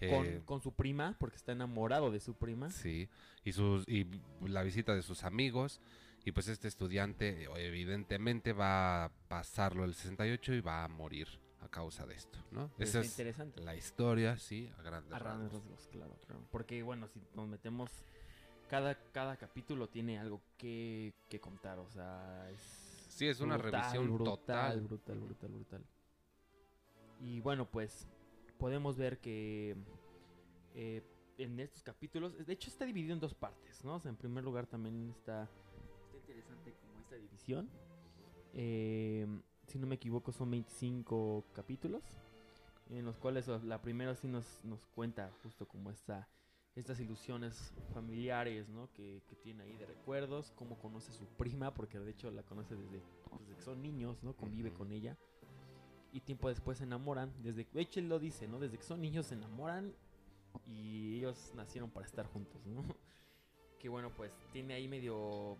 [0.00, 2.70] eh, con, con su prima, porque está enamorado de su prima.
[2.70, 3.08] Sí,
[3.42, 4.06] y, sus, y
[4.46, 5.80] la visita de sus amigos.
[6.24, 11.26] Y pues este estudiante evidentemente va a pasarlo el 68 y va a morir
[11.62, 12.70] a causa de esto, ¿no?
[12.78, 13.60] Esa es interesante.
[13.62, 15.64] la historia, sí, a grandes A grandes rasgos.
[15.72, 16.42] rasgos, claro, claro.
[16.52, 17.90] Porque bueno, si nos metemos,
[18.68, 22.60] cada, cada capítulo tiene algo que, que contar, o sea, es...
[23.08, 24.80] Sí, es una brutal, revisión brutal, total.
[24.82, 25.84] Brutal, brutal, brutal.
[27.20, 28.06] Y bueno, pues
[28.58, 29.76] podemos ver que
[30.74, 31.02] eh,
[31.38, 33.96] en estos capítulos, de hecho está dividido en dos partes, ¿no?
[33.96, 35.48] O sea, en primer lugar también está,
[36.04, 37.68] está interesante como esta división.
[38.54, 39.26] Eh,
[39.66, 42.02] si no me equivoco son 25 capítulos,
[42.90, 46.28] en los cuales la primera sí nos, nos cuenta justo como esta,
[46.78, 48.90] estas ilusiones familiares, ¿no?
[48.92, 52.42] Que, que tiene ahí de recuerdos, cómo conoce a su prima, porque de hecho la
[52.42, 54.34] conoce desde, pues, desde que son niños, ¿no?
[54.34, 55.16] Convive con ella.
[56.12, 58.58] Y tiempo después se enamoran, desde, de hecho él lo dice, ¿no?
[58.58, 59.92] Desde que son niños se enamoran
[60.66, 62.82] y ellos nacieron para estar juntos, ¿no?
[63.78, 65.56] Que bueno, pues tiene ahí medio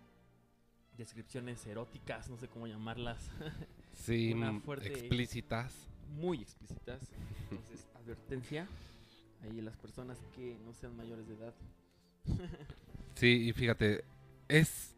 [0.97, 3.29] descripciones eróticas, no sé cómo llamarlas,
[3.93, 5.87] Sí, una mm, fuerte- explícitas.
[6.09, 7.01] muy explícitas.
[7.49, 8.67] Entonces, advertencia
[9.43, 11.53] ahí las personas que no sean mayores de edad.
[13.15, 14.05] Sí, y fíjate,
[14.47, 14.95] es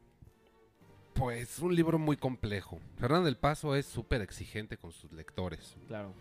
[1.16, 2.80] pues un libro muy complejo.
[2.98, 5.76] Fernando del Paso es súper exigente con sus lectores.
[5.88, 6.14] Claro.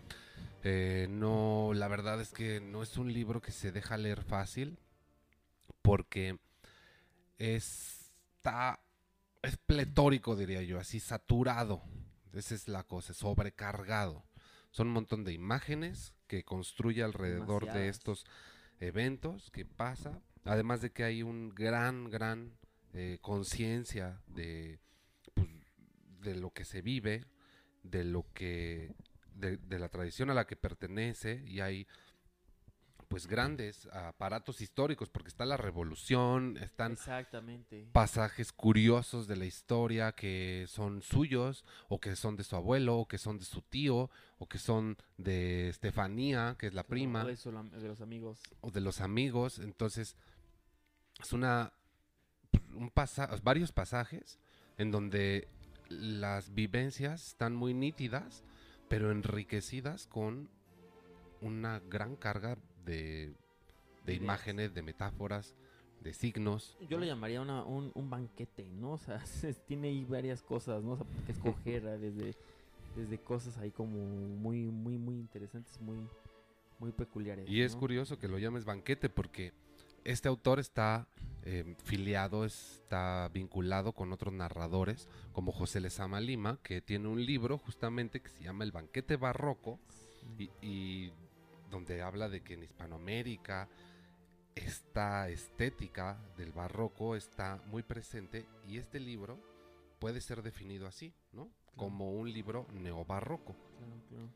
[0.63, 4.79] Eh, no, la verdad es que no es un libro que se deja leer fácil
[5.83, 6.39] porque
[7.37, 8.79] está
[9.41, 11.81] es pletórico diría yo, así saturado.
[12.33, 14.23] Esa es la cosa, sobrecargado.
[14.71, 18.25] Son un montón de imágenes que construye alrededor de estos
[18.79, 20.21] eventos que pasa.
[20.43, 22.57] Además de que hay un gran, gran
[22.93, 24.79] eh, conciencia de,
[25.33, 25.47] pues,
[26.21, 27.25] de lo que se vive,
[27.83, 28.95] de lo que
[29.35, 31.87] de, de la tradición a la que pertenece y hay
[33.11, 37.85] pues grandes aparatos históricos porque está la revolución, están Exactamente.
[37.91, 43.07] pasajes curiosos de la historia que son suyos o que son de su abuelo o
[43.09, 44.09] que son de su tío
[44.39, 48.39] o que son de Estefanía, que es la prima O de, los amigos.
[48.61, 49.59] o de los amigos.
[49.59, 50.15] Entonces,
[51.19, 51.73] es una.
[52.73, 54.39] Un pasa, varios pasajes
[54.77, 55.49] en donde
[55.89, 58.45] las vivencias están muy nítidas,
[58.87, 60.49] pero enriquecidas con
[61.41, 63.33] una gran carga de,
[64.05, 65.55] de imágenes, de metáforas,
[66.01, 66.77] de signos.
[66.89, 68.93] Yo lo llamaría una, un, un banquete, ¿no?
[68.93, 69.23] O sea,
[69.67, 70.93] tiene ahí varias cosas, ¿no?
[70.93, 72.35] O sea, que escoger ah, desde,
[72.95, 75.99] desde cosas ahí como muy, muy, muy interesantes, muy,
[76.79, 77.47] muy peculiares.
[77.47, 77.79] Y es ¿no?
[77.79, 79.53] curioso que lo llames banquete porque
[80.03, 81.07] este autor está
[81.43, 87.57] eh, filiado, está vinculado con otros narradores como José Lezama Lima, que tiene un libro
[87.57, 89.79] justamente que se llama El banquete barroco
[90.37, 91.13] y, y
[91.71, 93.67] donde habla de que en Hispanoamérica
[94.55, 99.39] esta estética del barroco está muy presente y este libro
[99.99, 101.49] puede ser definido así, ¿no?
[101.75, 103.53] Como un libro neobarroco.
[103.77, 104.29] Claro, claro.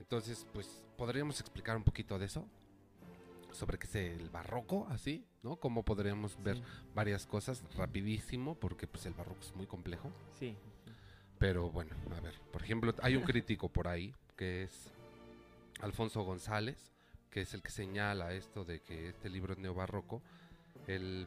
[0.00, 2.48] Entonces, pues, ¿podríamos explicar un poquito de eso?
[3.52, 5.56] Sobre qué es el barroco, así, ¿no?
[5.56, 6.62] Cómo podríamos ver Sí,
[6.94, 10.10] varias cosas rapidísimo, porque pues el barroco es muy complejo.
[10.38, 10.56] sí.
[11.38, 14.90] Pero bueno, a ver, por ejemplo, hay un crítico por ahí, que es
[15.80, 16.92] Alfonso González,
[17.30, 20.22] que es el que señala esto de que este libro es neobarroco.
[20.86, 21.26] Él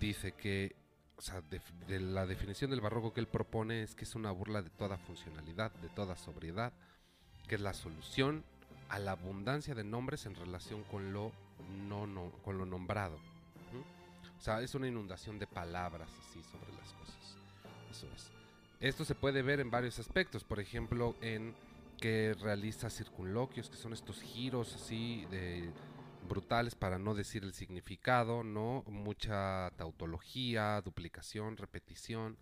[0.00, 0.74] dice que,
[1.16, 4.62] o sea, de la definición del barroco que él propone es que es una burla
[4.62, 6.72] de toda funcionalidad, de toda sobriedad,
[7.46, 8.44] que es la solución
[8.88, 11.32] a la abundancia de nombres en relación con lo
[11.88, 13.18] no, con lo nombrado.
[14.38, 17.36] O sea, es una inundación de palabras así sobre las cosas.
[17.90, 18.30] Eso es.
[18.80, 21.54] Esto se puede ver en varios aspectos, por ejemplo, en
[22.00, 25.72] que realiza circunloquios, que son estos giros así de
[26.28, 28.82] brutales para no decir el significado, ¿no?
[28.86, 32.38] Mucha tautología, duplicación, repetición,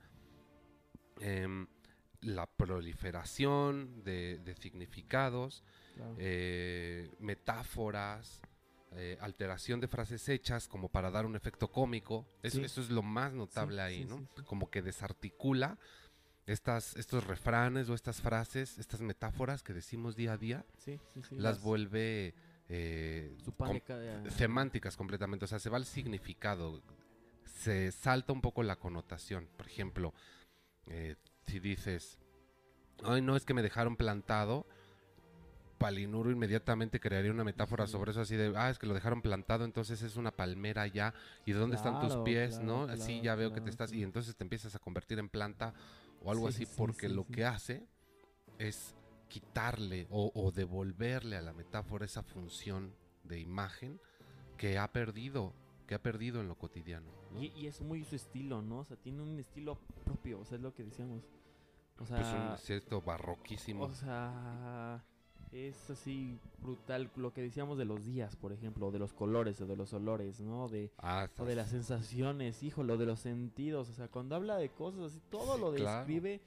[1.21, 1.67] em,
[2.21, 6.15] la proliferación de, de significados, claro.
[6.19, 8.41] eh, metáforas,
[8.93, 12.27] eh, alteración de frases hechas como para dar un efecto cómico.
[12.43, 12.65] Eso, Sí.
[12.65, 14.29] eso es lo más notable Sí, ahí, sí, ¿no?
[14.45, 15.79] Como que desarticula
[16.47, 21.23] estas, estos refranes o estas frases, estas metáforas que decimos día a día, Sí, sí,
[21.29, 22.35] sí, las vuelve
[22.69, 23.45] eh, com-
[24.25, 26.83] de semánticas completamente, o sea, se va el significado,
[27.45, 29.49] se salta un poco la connotación.
[29.57, 30.15] Por ejemplo,
[30.87, 31.17] eh,
[31.47, 32.19] si dices,
[33.05, 34.67] ay, no es que me dejaron plantado,
[35.83, 39.65] Palinuro inmediatamente crearía una metáfora sobre eso, así de, ah, es que lo dejaron plantado,
[39.65, 41.13] entonces es una palmera ya,
[41.45, 42.93] ¿y de dónde están tus pies, claro, no?
[42.93, 45.75] Así ya veo que te estás, y entonces te empiezas a convertir en planta
[46.23, 47.87] o algo Sí, así, sí, porque sí, lo que hace
[48.59, 48.95] es
[49.29, 54.01] quitarle o, o devolverle a la metáfora esa función de imagen
[54.57, 55.53] que ha perdido,
[55.89, 57.11] que ha perdido en lo cotidiano.
[57.33, 57.43] ¿no?
[57.43, 58.81] Y, y es muy su estilo, ¿no?
[58.81, 61.25] O sea, tiene un estilo propio, o sea, es lo que decíamos.
[61.99, 63.85] O sea, pues un cierto barroquísimo.
[63.85, 65.03] o sea,
[65.53, 69.61] es así brutal lo que decíamos de los días, por ejemplo, o de los colores,
[69.61, 70.69] o de los olores, ¿no?
[70.69, 74.57] De, Ah, o de las sensaciones, hijo, lo de los sentidos, o sea, cuando habla
[74.57, 75.99] de cosas así, todo lo Claro.
[76.07, 76.41] describe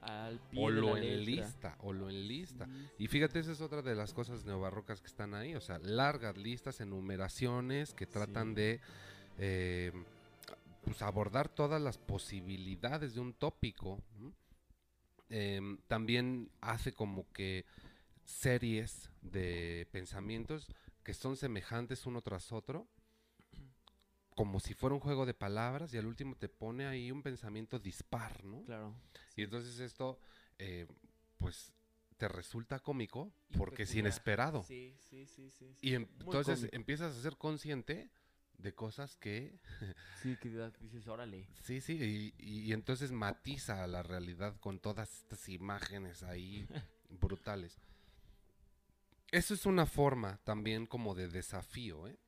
[0.00, 1.14] al pie o de lo la letra.
[1.14, 2.64] enlista, o lo enlista.
[2.66, 5.78] Sí, Y fíjate, esa es otra de las cosas neobarrocas que están ahí, o sea,
[5.80, 8.54] largas listas, enumeraciones que tratan Sí.
[8.54, 8.80] de
[9.40, 9.92] eh,
[10.82, 14.00] pues abordar todas las posibilidades de un tópico.
[15.30, 17.64] Em, también hace como que
[18.28, 20.68] series de pensamientos
[21.02, 22.86] que son semejantes uno tras otro,
[24.36, 27.78] como si fuera un juego de palabras, y al último te pone ahí un pensamiento
[27.78, 28.62] dispar, ¿no?
[28.64, 28.94] Claro.
[29.34, 30.20] Y entonces esto,
[30.58, 30.86] eh,
[31.38, 31.72] pues,
[32.18, 34.62] te resulta cómico porque es inesperado.
[34.62, 35.74] Sí, sí, sí, sí.
[35.80, 36.76] Y em- muy entonces cómico.
[36.76, 38.10] empiezas a ser consciente
[38.58, 39.58] de cosas que,
[40.22, 40.50] Sí, que
[40.80, 41.48] dices, órale.
[41.64, 46.66] sí, sí, y, y- y entonces matiza la realidad con todas estas imágenes ahí
[47.08, 47.78] brutales.
[49.30, 52.18] Eso es una forma también como de desafío, ¿eh?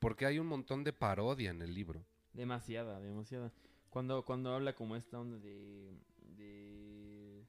[0.00, 2.04] Porque hay un montón de parodia en el libro.
[2.32, 3.52] Demasiada, demasiada.
[3.90, 5.92] Cuando, cuando habla como esta onda de,
[6.36, 7.44] de.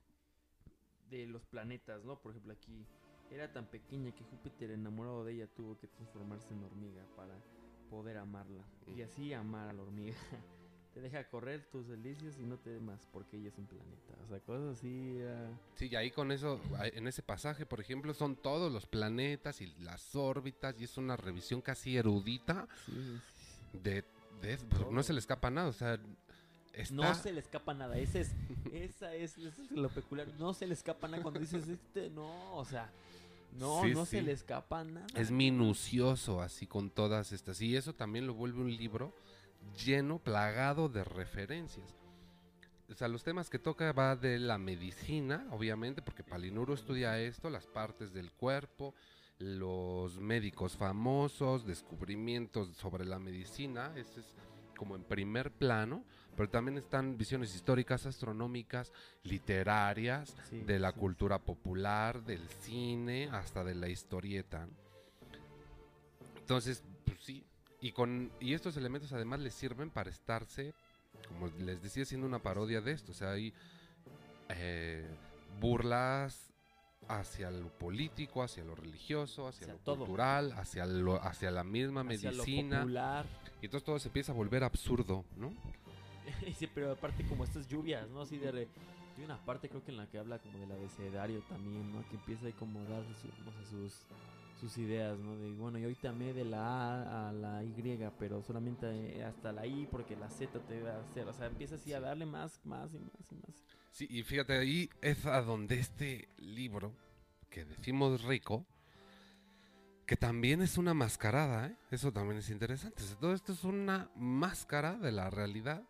[1.10, 2.20] de los planetas, ¿no?
[2.22, 2.86] Por ejemplo, aquí.
[3.32, 7.34] Era tan pequeña que Júpiter, enamorado de ella, tuvo que transformarse en hormiga para
[7.90, 8.66] poder amarla.
[8.86, 10.18] Y así amar a la hormiga.
[10.94, 14.14] Te deja correr tus delicias y no te más porque ella es un planeta.
[14.26, 15.18] O sea, cosas así.
[15.18, 19.62] era- Sí, y ahí con eso, en ese pasaje, por ejemplo, son todos los planetas
[19.62, 23.20] y las órbitas, y es una revisión casi erudita sí, sí,
[23.72, 23.80] sí.
[23.84, 24.04] de,
[24.42, 26.00] pues, no se le escapa nada, o sea,
[26.74, 26.94] está...
[26.94, 27.98] No se le escapa nada.
[27.98, 28.32] Ese es,
[28.74, 30.28] esa es, eso es lo peculiar.
[30.40, 32.92] No se le escapa nada cuando dices este, no, o sea,
[33.58, 35.08] no, Sí, no se le escapa nada.
[35.16, 37.62] Es minucioso así con todas estas.
[37.62, 39.14] Y eso también lo vuelve un libro
[39.84, 41.96] lleno, plagado de referencias.
[42.90, 47.50] O sea, los temas que toca va de la medicina, obviamente, porque Palinuro estudia esto,
[47.50, 48.94] las partes del cuerpo,
[49.40, 54.36] los médicos famosos, descubrimientos sobre la medicina, ese es
[54.78, 56.04] como en primer plano,
[56.36, 58.92] pero también están visiones históricas, astronómicas,
[59.24, 64.68] literarias, Sí, de la sí, cultura popular, del cine, hasta de la historieta.
[66.40, 66.84] Entonces.
[67.82, 70.74] Y, con, y estos elementos además les sirven para estarse,
[71.28, 73.12] como les decía, siendo una parodia de esto.
[73.12, 73.54] O sea, hay
[74.50, 75.08] eh,
[75.60, 76.52] burlas
[77.08, 79.98] hacia lo político, hacia lo religioso, hacia, Hacia lo todo.
[80.00, 82.86] cultural, hacia, lo, hacia la misma Hacia medicina.
[83.62, 85.52] Y entonces todo se empieza a volver absurdo, ¿no?
[86.58, 88.22] Sí, pero aparte como estas lluvias, ¿no?
[88.22, 88.52] Así de...
[88.52, 88.68] re-
[89.18, 92.08] Hay una parte creo que en la que habla como del abecedario también, ¿no?
[92.10, 93.94] Que empieza a dar su- no sé, sus,
[94.62, 95.36] sus ideas, ¿no?
[95.38, 97.74] De, bueno, yo ahorita me de la A a la Y,
[98.20, 101.28] pero solamente eh, hasta la I porque la Z te va a hacer.
[101.28, 103.64] O sea, empieza así a darle más, más y más y más.
[103.90, 106.94] Sí, y fíjate, ahí es a donde este libro,
[107.50, 108.66] que decimos rico,
[110.06, 111.76] que también es una mascarada, ¿eh?
[111.90, 113.02] Eso también es interesante.
[113.20, 115.84] Todo esto es una máscara de la realidad.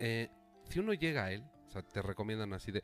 [0.00, 0.28] Eh,
[0.68, 2.82] si uno llega a él, o sea, te recomiendan así de,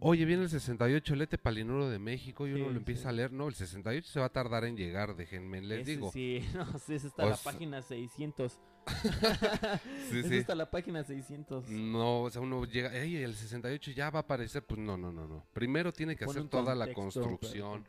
[0.00, 3.08] oye, viene el 68, lete Palinuro de México, y uno Sí, lo empieza sí.
[3.08, 3.32] a leer.
[3.32, 6.10] No, el 68 se va a tardar en llegar, déjenme, les Ese digo.
[6.12, 8.58] Sí, no, sí, esa está O la sea- página 600.
[10.10, 10.36] Sí, sí.
[10.36, 11.68] está la página 600.
[11.70, 15.10] No, o sea, uno llega, ey, el 68 ya va a aparecer, pues no, no,
[15.12, 15.44] no, no.
[15.52, 17.84] Primero tiene que hacer toda la contexto, construcción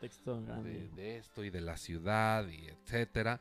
[0.63, 3.39] de, de esto y de la ciudad y etcétera.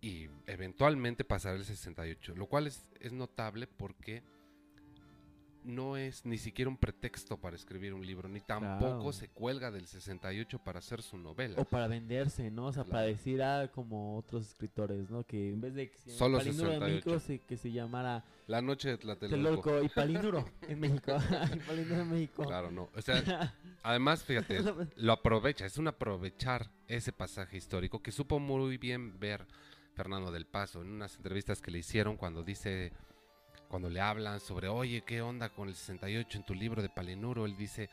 [0.00, 4.22] Y eventualmente pasar el 68, lo cual es, es notable porque
[5.64, 9.12] no es ni siquiera un pretexto para escribir un libro, ni tampoco Claro.
[9.12, 11.54] se cuelga del 68 para hacer su novela.
[11.60, 12.66] O para venderse, ¿no?
[12.66, 15.24] O sea, para decir ah, como otros escritores, ¿no?
[15.24, 17.10] Que en vez de que se Solo llamara Palinuro de 68.
[17.10, 19.62] México, se, que se llamara La noche de Tlatelolco.
[19.70, 21.12] Telolco y Palinuro en México.
[21.54, 22.44] y Palinuro en México.
[22.46, 22.88] Claro, no.
[22.96, 24.60] O sea, además, fíjate,
[24.96, 29.46] lo aprovecha, es un aprovechar ese pasaje histórico que supo muy bien ver
[29.94, 32.92] Fernando del Paso en unas entrevistas que le hicieron cuando dice,
[33.70, 37.46] cuando le hablan sobre, oye, ¿qué onda con el 68 en tu libro de Palinuro?
[37.46, 37.88] Él dice,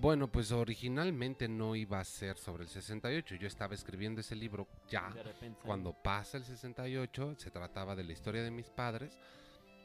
[0.00, 3.36] Bueno, pues originalmente no iba a ser sobre el 68.
[3.36, 5.60] Yo estaba escribiendo ese libro ya repente.
[5.64, 9.16] cuando pasa el 68, se trataba de la historia de mis padres,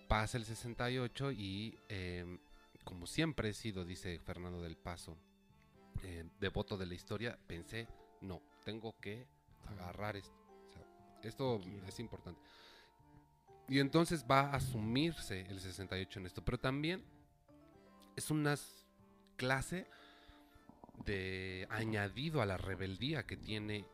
[0.08, 2.40] pasa el 68 y em,
[2.84, 5.16] como siempre he sido, dice Fernando del Paso,
[6.02, 7.88] eh, devoto de la historia, pensé,
[8.22, 9.28] no, tengo que
[9.68, 10.36] agarrar esto.
[10.68, 10.84] O sea,
[11.22, 12.42] esto es importante.
[13.68, 17.04] Y entonces va a asumirse el 68 en esto, pero también
[18.16, 18.56] es una
[19.38, 19.88] clase
[21.06, 23.86] de añadido a la rebeldía que tiene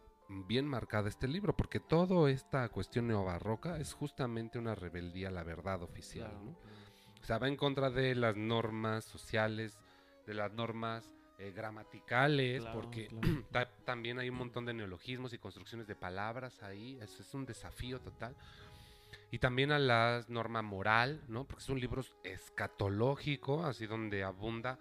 [0.47, 5.43] bien marcada este libro, porque toda esta cuestión neobarroca es justamente una rebeldía a la
[5.43, 6.57] verdad oficial, Claro.
[7.21, 9.77] O sea, va en contra de las normas sociales,
[10.25, 13.45] de las normas eh, gramaticales, Claro, porque claro.
[13.51, 17.45] ta- también hay un montón de neologismos y construcciones de palabras ahí, eso es un
[17.45, 18.35] desafío total.
[19.31, 21.43] Y también a la norma moral, ¿no?
[21.43, 24.79] Porque es un libro escatológico, así donde abunda,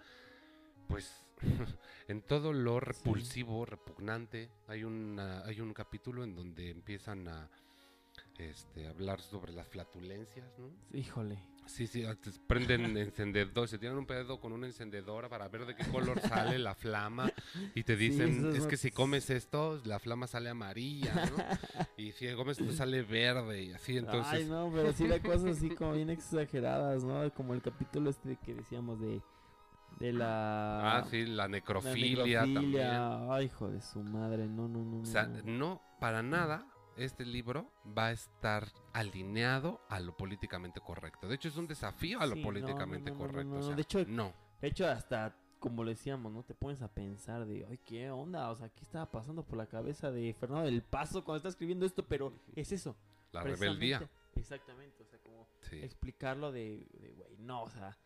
[0.87, 1.25] pues,
[2.07, 4.49] en todo lo repulsivo, repugnante.
[4.67, 7.49] Hay, una, hay un capítulo en donde empiezan a
[8.37, 10.71] este, hablar sobre las flatulencias, ¿no?
[10.97, 11.37] Híjole.
[11.67, 12.03] Sí, sí,
[12.47, 16.57] prenden encendedor, se tiran un pedo con una encendedora para ver de qué color sale
[16.57, 17.31] la flama
[17.75, 21.37] y te dicen, es que si comes esto, la flama sale amarilla, ¿no?
[21.97, 24.33] y si comes esto sale verde y así, entonces...
[24.33, 27.31] Ay, no, pero sí hay cosas así como bien exageradas, ¿no?
[27.33, 29.21] Como el capítulo este que decíamos de,
[29.99, 30.97] de la...
[30.97, 32.71] Ah, sí, la la necrofilia, también.
[32.71, 33.33] necrofilia.
[33.33, 35.01] Ay, hijo de su madre, no, no, no.
[35.01, 35.41] O sea, no.
[35.45, 36.65] no, para nada,
[36.97, 41.27] este libro va a estar alineado a lo políticamente correcto.
[41.27, 43.53] De hecho, es un desafío a lo Sí, políticamente no, no, no, correcto.
[43.53, 44.33] no, o sea, de hecho- no.
[44.61, 46.43] De hecho, hasta como le decíamos, ¿no?
[46.43, 48.51] Te pones a pensar de, ay, ¿qué onda?
[48.51, 51.85] O sea, ¿qué estaba pasando por la cabeza de Fernando del Paso cuando está escribiendo
[51.85, 52.05] esto?
[52.07, 52.95] Pero es eso.
[53.31, 54.07] La rebeldía.
[54.35, 55.77] Exactamente, o sea, como Sí.
[55.81, 57.97] explicarlo de, de, güey, no, o sea...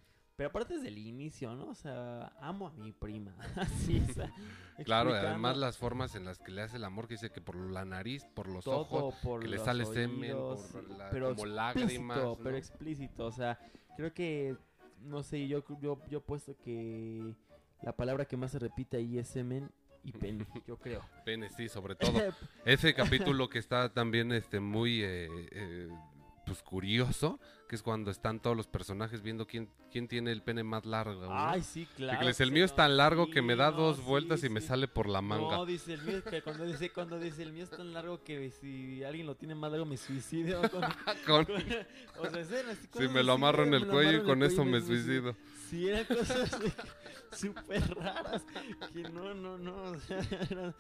[0.42, 1.68] Pero aparte desde el inicio, ¿no?
[1.68, 3.32] O sea, amo a mi prima.
[3.58, 4.34] Así, o sea,
[4.86, 7.56] Claro, además las formas en las que le hace el amor, que dice que por
[7.56, 11.36] la nariz, por los todo ojos, por que le sale semen, por sí, la- pero
[11.36, 13.60] como lágrimas, pero explícito, o sea,
[13.96, 14.58] creo que
[15.04, 17.36] no sé, yo yo yo he puesto que
[17.84, 19.70] la palabra que más se repite ahí es semen
[20.04, 21.04] y pene, yo creo.
[21.24, 22.20] pene, sí, sobre todo.
[22.66, 25.88] Ese capítulo que está también este muy eh, eh,
[26.52, 27.40] pues curioso,
[27.70, 31.22] que es cuando están todos los personajes viendo quién, quién tiene el pene más largo.
[31.22, 31.30] ¿no?
[31.32, 32.28] Ay, sí, claro.
[32.28, 34.90] el mío es tan largo que me da no, dos sí, vueltas y me sale
[34.90, 35.56] por la manga.
[35.56, 38.52] No, dice el mío que cuando dice cuando dice el mío es tan largo que
[38.52, 40.62] si alguien lo tiene más largo me suicido.
[40.72, 40.82] Con,
[41.26, 41.56] Con- con-
[42.20, 44.66] o sea, escenas así, si me lo amarro en el lo cuello y con eso
[44.66, 45.38] me suicido.
[45.70, 46.52] Sí, eran cosas
[47.32, 48.46] súper raras.
[48.92, 49.84] Que no, no, no.
[49.92, 50.76] o sea, era-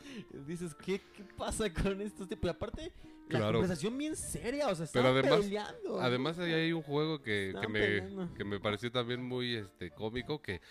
[0.45, 2.47] dices, ¿qué, ¿qué pasa con estos tipos?
[2.47, 2.91] Y aparte,
[3.29, 3.59] la Claro.
[3.59, 6.01] conversación bien seria, o sea, Pero además- peleando.
[6.01, 10.41] Además ahí hay un juego que, que me, que me pareció también muy este cómico,
[10.41, 10.61] que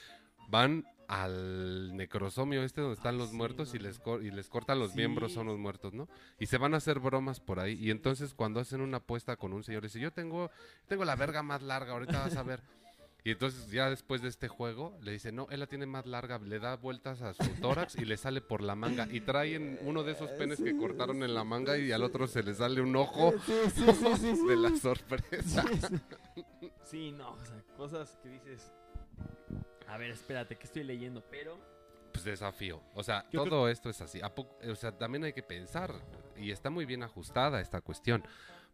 [0.48, 4.78] van al necrosomio este donde están los Sí, muertos y les cor- y les cortan
[4.78, 4.98] los Sí.
[4.98, 6.08] miembros son los muertos, ¿no?
[6.38, 7.74] Y se van a hacer bromas por ahí.
[7.80, 10.50] Y entonces cuando hacen una apuesta con un señor, dice, yo tengo,
[10.86, 12.62] tengo la verga más larga, ahorita vas a ver.
[13.24, 16.38] Y entonces ya después de este juego le dice, no, él la tiene más larga,
[16.38, 19.06] le da vueltas a su tórax y le sale por la manga.
[19.10, 22.42] Y traen uno de esos penes que cortaron en la manga y al otro se
[22.42, 24.46] le sale un ojo Sí, sí, sí, sí, sí.
[24.46, 25.62] de la sorpresa.
[25.68, 26.70] Sí, sí.
[26.84, 28.72] Sí, no, o sea, cosas que dices.
[29.86, 31.58] A ver, espérate, que estoy leyendo, pero.
[32.12, 32.80] Pues desafío.
[32.94, 34.20] O sea, Yo todo esto es así.
[34.22, 35.94] ¿A poco- o sea, también hay que pensar.
[36.36, 38.24] Y está muy bien ajustada esta cuestión.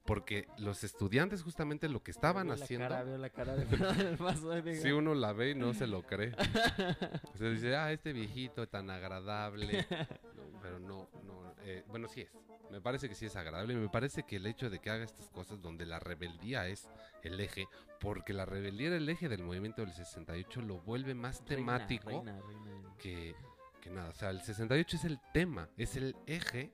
[0.07, 2.89] Porque los estudiantes justamente lo que estaban veo la haciendo...
[2.89, 3.67] cara, veo la cara de
[4.19, 6.33] Paso, Si uno la ve y no se lo cree.
[7.35, 9.85] O sea, dice, ah, este viejito tan agradable.
[10.37, 11.55] No, pero no, no.
[11.65, 12.31] eh, bueno, sí es.
[12.71, 13.75] Me parece que sí es agradable.
[13.75, 16.89] Y me parece que el hecho de que haga estas cosas donde la rebeldía es
[17.23, 17.67] el eje,
[18.01, 22.09] porque la rebeldía era el eje del movimiento del 68, lo vuelve más reina, temático
[22.11, 22.95] reina, reina.
[22.99, 23.35] que,
[23.81, 24.09] que nada.
[24.11, 26.73] O sea, el 68 es el tema, es el eje,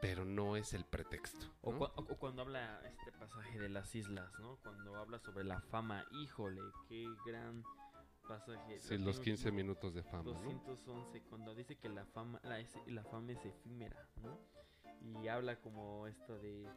[0.00, 1.46] pero no es el pretexto.
[1.62, 1.78] O, ¿no?
[1.80, 4.56] cua- o- o cuando habla este pasaje de las islas, ¿no?
[4.62, 7.62] Cuando habla sobre la fama, híjole, qué gran
[8.28, 8.80] pasaje.
[8.80, 10.32] Sí, Lo los tengo 15 aquí, minutos de fama, ¿no?
[10.32, 14.38] 211, cuando dice que la fama, la, es- la fama es efímera, ¿no?
[15.22, 16.68] Y habla como esto de,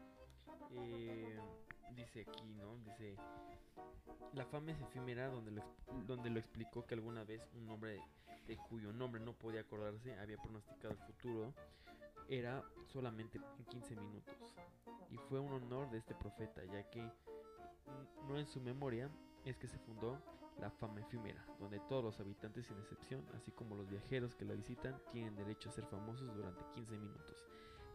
[0.71, 1.39] eh,
[1.95, 2.77] dice aquí, ¿no?
[2.77, 3.15] Dice,
[4.33, 5.63] la fama es efímera donde lo,
[6.05, 7.99] donde lo explicó que alguna vez un hombre
[8.47, 11.53] de cuyo nombre no podía acordarse había pronosticado el futuro
[12.29, 14.35] era solamente en 15 minutos.
[15.11, 17.01] Y fue un honor de este profeta, ya que
[18.27, 19.09] no en su memoria
[19.45, 20.21] es que se fundó
[20.59, 24.53] la fama efímera, donde todos los habitantes sin excepción, así como los viajeros que la
[24.53, 27.45] visitan, tienen derecho a ser famosos durante 15 minutos,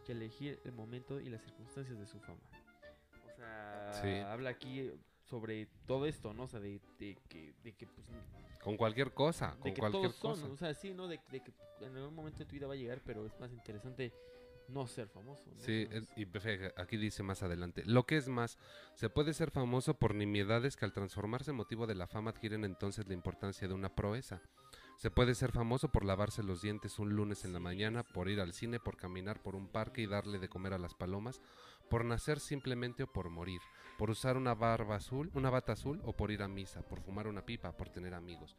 [0.07, 2.41] y elegir el momento y las circunstancias de su fama.
[3.31, 4.09] O sea, Sí.
[4.19, 4.91] habla aquí
[5.23, 6.43] sobre todo esto, ¿no?
[6.43, 8.07] O sea, de, de que, de que pues,
[8.65, 10.53] Con cualquier cosa, de con que cualquier todos son, cosa.
[10.53, 11.07] o sea, sí, ¿no?
[11.07, 13.51] De, de que en algún momento de tu vida va a llegar, pero es más
[13.53, 14.11] interesante
[14.67, 15.43] no ser famoso.
[15.51, 15.59] ¿no?
[15.61, 16.25] Sí, es- y
[16.75, 18.57] aquí dice más adelante, lo que es más,
[18.95, 22.65] se puede ser famoso por nimiedades que al transformarse en motivo de la fama adquieren
[22.65, 24.41] entonces la importancia de una proeza.
[24.97, 28.39] Se puede ser famoso por lavarse los dientes un lunes en la mañana, por ir
[28.39, 31.41] al cine, por caminar por un parque y darle de comer a las palomas,
[31.89, 33.61] por nacer simplemente o por morir,
[33.97, 37.27] por usar una barba azul, una bata azul o por ir a misa, por fumar
[37.27, 38.55] una pipa, por tener amigos.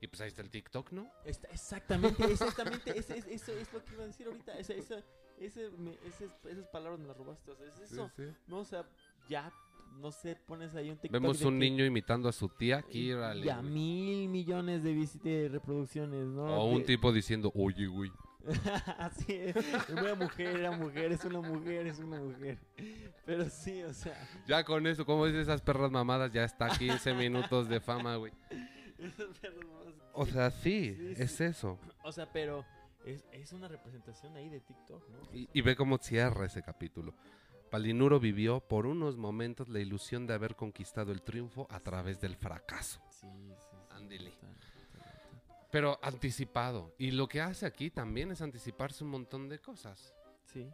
[0.00, 1.10] Y pues ahí está el TikTok, ¿no?
[1.24, 4.58] Está- exactamente, exactamente, ese- es- eso es lo que iba a decir ahorita.
[4.58, 5.02] Esa, esa,
[5.38, 7.50] ese, me- ese- esas palabras me las robaste.
[7.52, 8.10] O sea, es eso.
[8.46, 8.84] No, o sea,
[9.28, 9.50] ya,
[10.00, 11.20] no sé, pones ahí un TikTok.
[11.20, 13.70] Vemos de un que- niño imitando a su tía, aquí, Ya güey.
[13.70, 16.44] mil millones de, visit- de reproducciones, ¿no?
[16.44, 18.10] O un De- tipo diciendo, oye, güey.
[18.98, 19.56] Así es.
[19.90, 22.58] Una mujer, era mujer, es una mujer, es una mujer.
[23.24, 24.14] Pero sí, o sea,
[24.46, 28.32] Ya con eso, como dices esas perras mamadas, ya está 15 minutos de fama, güey.
[29.40, 31.78] perros más- O sea, sí, Sí, es eso.
[32.04, 32.64] O sea, pero
[33.04, 35.18] es, es una representación ahí de TikTok, ¿no?
[35.36, 37.14] Y, y ve cómo cierra ese capítulo.
[37.76, 42.34] Palinuro vivió por unos momentos la ilusión de haber conquistado el triunfo a través del
[42.34, 43.02] fracaso.
[43.10, 43.76] Sí, sí.
[43.90, 44.32] Ándele.
[45.70, 46.94] Pero anticipado.
[46.96, 50.14] Y lo que hace aquí también es anticiparse un montón de cosas.
[50.46, 50.66] Sí.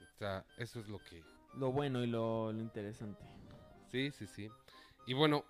[0.00, 1.22] O sea, eso es lo que...
[1.58, 3.22] Lo bueno y lo, lo interesante.
[3.92, 4.48] Sí, sí, sí.
[5.06, 5.44] Y bueno,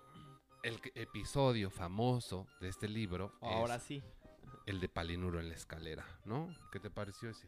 [0.61, 4.03] el episodio famoso de este libro Ahora es sí.
[4.65, 6.53] el de Palinuro en la escalera, ¿no?
[6.69, 7.47] ¿Qué te pareció ese,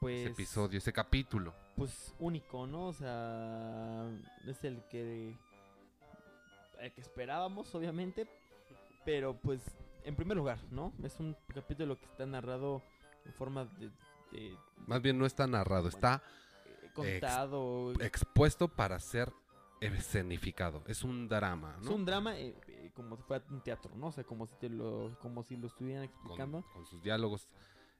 [0.00, 0.20] Pues.
[0.22, 1.52] ese episodio, ese capítulo?
[1.76, 2.86] Pues único, ¿no?
[2.88, 4.08] O sea,
[4.46, 5.36] es el que.
[6.80, 8.28] El que esperábamos, obviamente.
[9.04, 9.60] Pero pues,
[10.04, 10.92] en primer lugar, ¿no?
[11.02, 12.82] Es un capítulo que está narrado
[13.24, 13.90] en forma de.
[14.32, 16.22] de- Más bien no está narrado, está
[16.66, 17.92] eh, contado.
[18.00, 19.32] expuesto para ser
[19.80, 20.82] escenificado.
[20.86, 21.94] Es un drama, Es ¿no?
[21.94, 24.08] un drama eh, eh, como si fuera un teatro, ¿no?
[24.08, 26.64] O sea, como si, te lo, como si lo estuvieran con, explicando.
[26.72, 27.48] con sus diálogos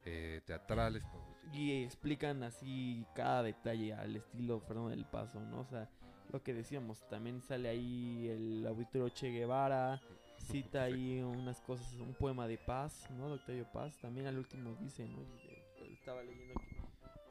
[0.04, 1.04] eh, teatrales.
[1.52, 5.60] Y explican así cada detalle al estilo Fernando del Paso, ¿no?
[5.60, 5.88] O sea,
[6.30, 10.00] lo que decíamos, también sale ahí el auditorio Che Guevara,
[10.36, 13.28] cita ahí unas cosas, un poema de paz, ¿no?
[13.28, 15.20] De Octavio Paz, también al último dice, ¿no?
[15.20, 16.54] Eh, Estaba leyendo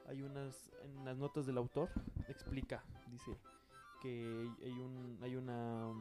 [0.08, 1.90] hay unas, en las notas del autor,
[2.28, 3.38] explica, dice
[4.02, 5.92] que hay un, hay una,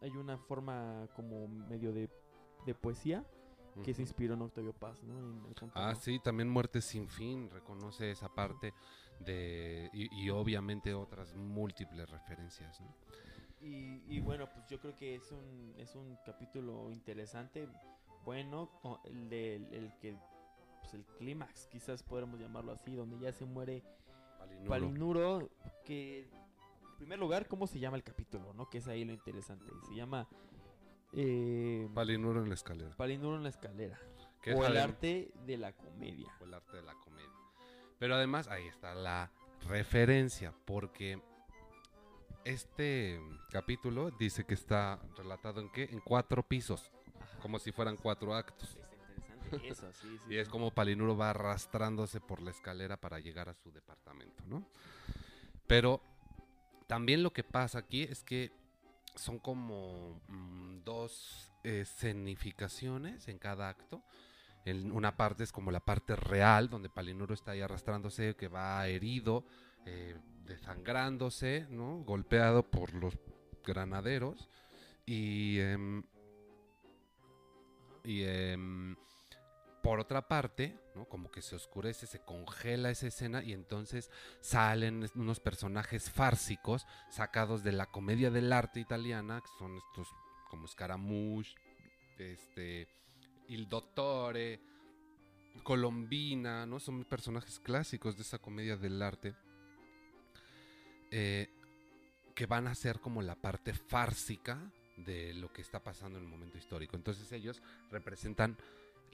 [0.00, 2.08] hay una forma como medio de,
[2.64, 3.24] de poesía
[3.82, 5.18] que se inspiró en Octavio Paz, ¿no?
[5.18, 8.72] En el Ah, sí, también Muerte sin fin reconoce esa parte
[9.20, 12.80] de y, y obviamente otras múltiples referencias.
[12.80, 12.94] ¿no?
[13.60, 17.68] Y, y bueno, pues yo creo que es un, es un capítulo interesante,
[18.24, 18.70] bueno,
[19.04, 20.16] el del el que,
[20.80, 23.82] pues el clímax, quizás podremos llamarlo así, donde ya se muere
[24.38, 24.68] Palinuro.
[24.68, 25.50] Palinuro,
[25.84, 28.52] que en primer lugar, ¿cómo se llama el capítulo?
[28.52, 28.68] ¿no?
[28.68, 30.28] Que es ahí lo interesante, se llama
[31.16, 32.96] eh, Palinuro en la escalera.
[32.96, 33.98] Palinuro en la escalera,
[34.42, 36.28] es o el arte de la comedia.
[36.40, 37.30] o el arte de la comedia.
[37.98, 39.30] Pero además ahí está la
[39.68, 41.20] referencia, porque
[42.44, 45.84] este capítulo dice que está relatado en qué?
[45.84, 47.38] En cuatro pisos, Ajá.
[47.40, 48.76] como si fueran cuatro actos.
[48.76, 48.94] Está
[49.34, 50.18] interesante eso, sí, sí.
[50.34, 54.66] Y es como Palinuro va arrastrándose por la escalera para llegar a su departamento, ¿no?
[55.66, 56.02] Pero
[56.86, 58.52] también lo que pasa aquí es que
[59.14, 64.02] son como mm, dos escenificaciones en cada acto.
[64.64, 68.86] En una parte es como la parte real, donde Palinuro está ahí arrastrándose, que va
[68.88, 69.44] herido,
[69.84, 71.98] eh, desangrándose, ¿no?
[71.98, 73.14] Golpeado por los
[73.64, 74.48] granaderos.
[75.06, 76.02] Y, em,
[78.04, 78.96] y em,
[79.84, 80.80] por otra parte.
[81.10, 84.10] Como que se oscurece, se congela esa escena y entonces
[84.40, 90.08] salen unos personajes fársicos sacados de la comedia del arte italiana, que son estos
[90.48, 91.54] como Scaramouche,
[92.18, 92.88] este,
[93.48, 94.60] Il Dottore,
[95.62, 96.80] Colombina, ¿no?
[96.80, 99.34] Son personajes clásicos de esa comedia del arte.
[101.10, 101.48] eh,
[102.34, 106.30] que van a ser como la parte fársica de lo que está pasando en el
[106.30, 106.96] momento histórico.
[106.96, 107.62] Entonces ellos
[107.92, 108.56] representan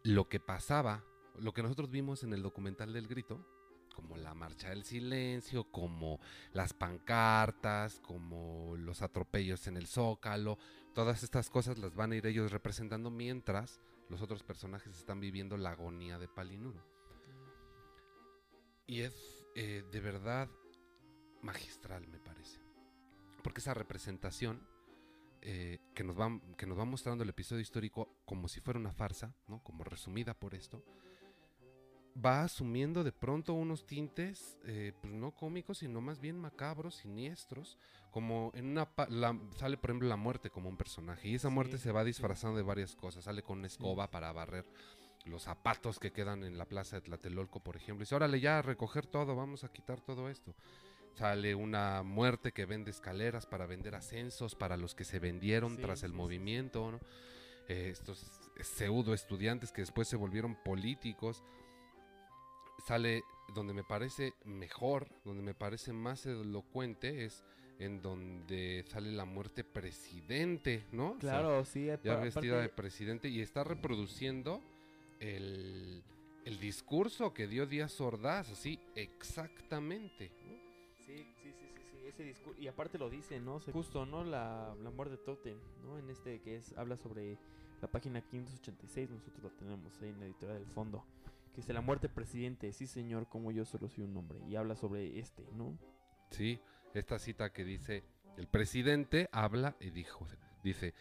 [0.02, 1.04] lo que pasaba,
[1.38, 3.44] lo que nosotros vimos en el documental del grito,
[3.94, 6.20] como la marcha del silencio, como
[6.52, 10.58] las pancartas, como los atropellos en el zócalo,
[10.94, 15.56] todas estas cosas las van a ir ellos representando mientras los otros personajes están viviendo
[15.56, 16.82] la agonía de Palinuro.
[18.86, 20.48] Y es eh, de verdad
[21.42, 22.60] magistral, me parece.
[23.42, 24.66] Porque esa representación
[25.42, 28.92] eh, que, nos va, que nos va mostrando el episodio histórico como si fuera una
[28.92, 29.62] farsa, ¿no?
[29.62, 30.82] como resumida por esto,
[32.22, 37.78] va asumiendo de pronto unos tintes, eh, pues no cómicos, sino más bien macabros, siniestros,
[38.10, 38.88] como en una...
[39.08, 42.02] la- sale, por ejemplo, la muerte como un personaje, y esa muerte Sí, se va
[42.02, 42.08] sí.
[42.08, 44.66] disfrazando de varias cosas, sale con una escoba para barrer
[45.26, 48.58] los zapatos que quedan en la plaza de Tlatelolco, por ejemplo, y dice, órale ya,
[48.58, 50.54] a recoger todo, vamos a quitar todo esto.
[51.16, 55.82] Sale una muerte que vende escaleras para vender ascensos para los que se vendieron Sí,
[55.82, 57.00] tras el sí, movimiento, ¿no?
[57.68, 58.26] Eh, estos
[58.60, 61.42] pseudo estudiantes que después se volvieron políticos.
[62.86, 63.22] Sale
[63.54, 67.44] donde me parece mejor, donde me parece más elocuente, es
[67.78, 71.12] en donde sale la muerte presidente, ¿no?
[71.12, 71.86] O sea, Claro, sí.
[71.86, 74.60] ya apa- vestida de presidente y está reproduciendo
[75.18, 76.02] el,
[76.44, 80.30] el discurso que dio Díaz Ordaz, así exactamente.
[80.46, 80.59] ¿no?
[82.10, 82.60] Ese discurso.
[82.60, 83.60] Y aparte lo dice, ¿no?
[83.60, 84.22] Se- Justo, ¿no?
[84.24, 85.98] La, la muerte de Totem, ¿no?
[85.98, 87.38] En este que es, habla sobre
[87.80, 91.04] la página 586, nosotros la tenemos ahí en la editorial del fondo.
[91.54, 94.38] Que dice la muerte presidente, sí señor, como yo solo soy un hombre.
[94.48, 95.76] Y habla sobre este, ¿no?
[96.30, 96.60] Sí,
[96.94, 98.04] esta cita que dice,
[98.36, 100.26] el presidente habla y dijo,
[100.62, 100.94] dice,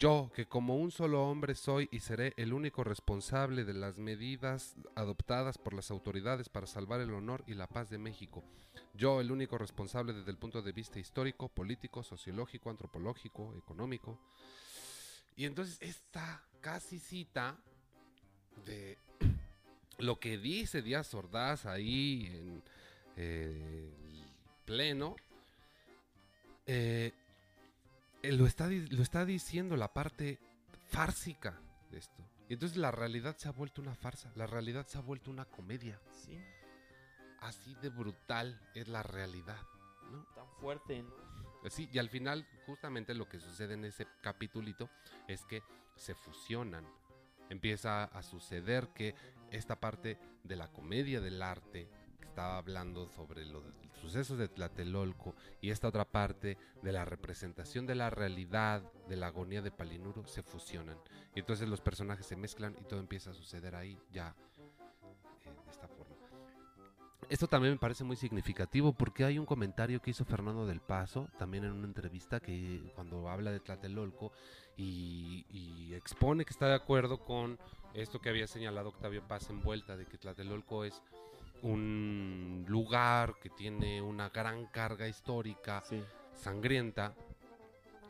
[0.00, 4.74] yo que como un solo hombre soy y seré el único responsable de las medidas
[4.94, 8.42] adoptadas por las autoridades para salvar el honor y la paz de México.
[8.94, 14.18] Yo el único responsable desde el punto de vista histórico, político, sociológico, antropológico, económico.
[15.36, 17.58] Y entonces esta casi cita
[18.64, 18.96] de
[19.98, 22.62] lo que dice Díaz Ordaz ahí en
[23.16, 24.24] eh, el
[24.64, 25.14] pleno,
[26.66, 27.12] eh,
[28.22, 30.38] lo, está, lo está diciendo la parte
[30.88, 31.60] fársica
[31.90, 32.22] de esto.
[32.48, 35.44] Y entonces la realidad se ha vuelto una farsa, la realidad se ha vuelto una
[35.44, 36.00] comedia.
[36.10, 36.38] Sí.
[37.40, 39.60] Así de brutal es la realidad.
[40.10, 40.24] ¿no?
[40.34, 41.30] Tan fuerte, ¿no?
[41.68, 44.88] Sí, y al final, justamente lo que sucede en ese capitulito
[45.28, 45.62] es que
[45.94, 46.86] se fusionan.
[47.50, 49.14] Empieza a suceder que
[49.50, 51.88] esta parte de la comedia del arte,
[52.30, 53.64] estaba hablando sobre los
[54.00, 59.26] sucesos de Tlatelolco, y esta otra parte de la representación de la realidad, de la
[59.26, 60.96] agonía de Palinuro, se fusionan.
[61.34, 64.34] Y entonces los personajes se mezclan y todo empieza a suceder ahí ya
[65.44, 66.16] eh, de esta forma.
[67.28, 71.28] Esto también me parece muy significativo porque hay un comentario que hizo Fernando del Paso,
[71.38, 74.32] también en una entrevista, que cuando habla de Tlatelolco
[74.76, 77.58] y, y expone que está de acuerdo con
[77.94, 81.02] esto que había señalado Octavio Paz en vuelta, de que Tlatelolco es
[81.62, 86.02] un lugar que tiene una gran carga histórica, Sí.
[86.34, 87.14] sangrienta,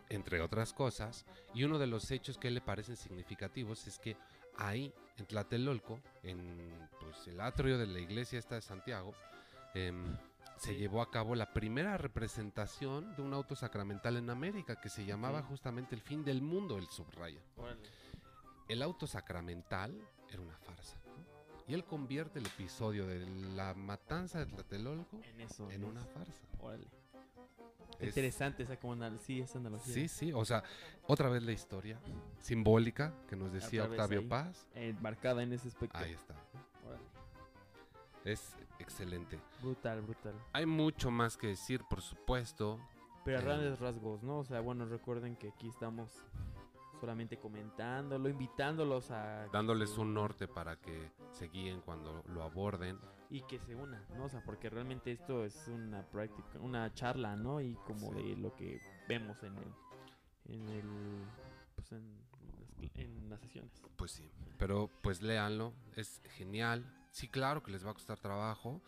[0.09, 1.25] entre otras cosas,
[1.55, 4.17] y uno de los hechos que le parecen significativos es que
[4.57, 9.13] ahí, en Tlatelolco, en pues, el atrio de la iglesia esta de Santiago,
[9.75, 10.17] em,
[10.57, 10.77] se Sí.
[10.79, 15.43] llevó a cabo la primera representación de un auto sacramental en América que se llamaba
[15.43, 17.41] justamente El fin del mundo, el subraya.
[18.69, 19.97] El auto sacramental
[20.29, 21.00] era una farsa.
[21.71, 25.71] Y él convierte el episodio de la matanza de Tlatelolco En eso.
[25.71, 26.43] en una farsa.
[26.59, 26.87] Órale.
[28.01, 29.95] Es- Interesante esa como anal- sí, esa analogía.
[29.95, 30.65] Sí, sí, o sea,
[31.07, 32.01] otra vez la historia
[32.41, 34.27] simbólica que nos decía Octavio ahí.
[34.27, 34.67] Paz.
[34.75, 35.97] Eh, marcada en ese aspecto.
[35.97, 36.35] Ahí está.
[36.87, 37.05] Órale.
[38.25, 39.39] Es excelente.
[39.63, 40.35] Brutal, brutal.
[40.53, 42.81] Hay mucho más que decir, por supuesto.
[43.25, 44.39] Pero a Eh, grandes rasgos, ¿no?
[44.39, 46.11] O sea, bueno, recuerden que aquí estamos
[47.01, 49.47] solamente comentándolo, invitándolos a...
[49.49, 52.99] Dándoles un norte para que se guíen cuando lo aborden.
[53.31, 54.25] Y que se unan, ¿no?
[54.25, 57.61] O sea, porque realmente esto es una práctica, una charla, ¿no?
[57.61, 58.23] Y como Sí.
[58.23, 59.75] de lo que vemos en el...
[60.47, 60.89] En el...
[61.77, 62.13] Pues en
[62.59, 63.73] las, en las sesiones.
[63.97, 64.31] Pues sí.
[64.59, 66.85] Pero pues léanlo, es genial.
[67.11, 68.83] Sí, claro que les va a costar trabajo.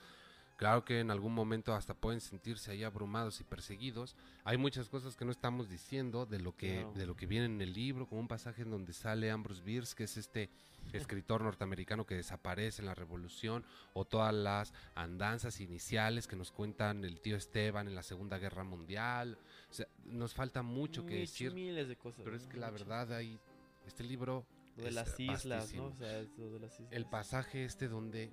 [0.62, 4.14] Claro que en algún momento hasta pueden sentirse ahí abrumados y perseguidos.
[4.44, 7.60] Hay muchas cosas que no estamos diciendo de lo que de lo que viene en
[7.60, 10.50] el libro, como un pasaje en donde sale Ambrose Bierce, que es este
[10.92, 17.04] escritor norteamericano que desaparece en la revolución, o todas las andanzas iniciales que nos cuentan
[17.04, 19.38] el tío Esteban en la Segunda Guerra Mundial.
[19.68, 22.20] O sea, nos falta mucho que decir, Miles de cosas.
[22.22, 23.36] pero es que la verdad hay
[23.84, 24.46] este libro
[24.76, 25.88] Lo de las islas, vastísimo.
[25.88, 25.88] ¿no?
[25.88, 26.92] O sea, es lo de las islas.
[26.92, 28.32] el pasaje este donde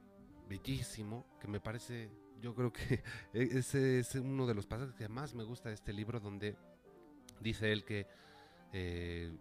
[0.50, 2.10] bellísimo que me parece
[2.42, 5.76] yo creo que e- ese es uno de los pasajes que más me gusta de
[5.76, 6.58] este libro donde
[7.40, 8.08] dice él que
[8.74, 9.32] eh,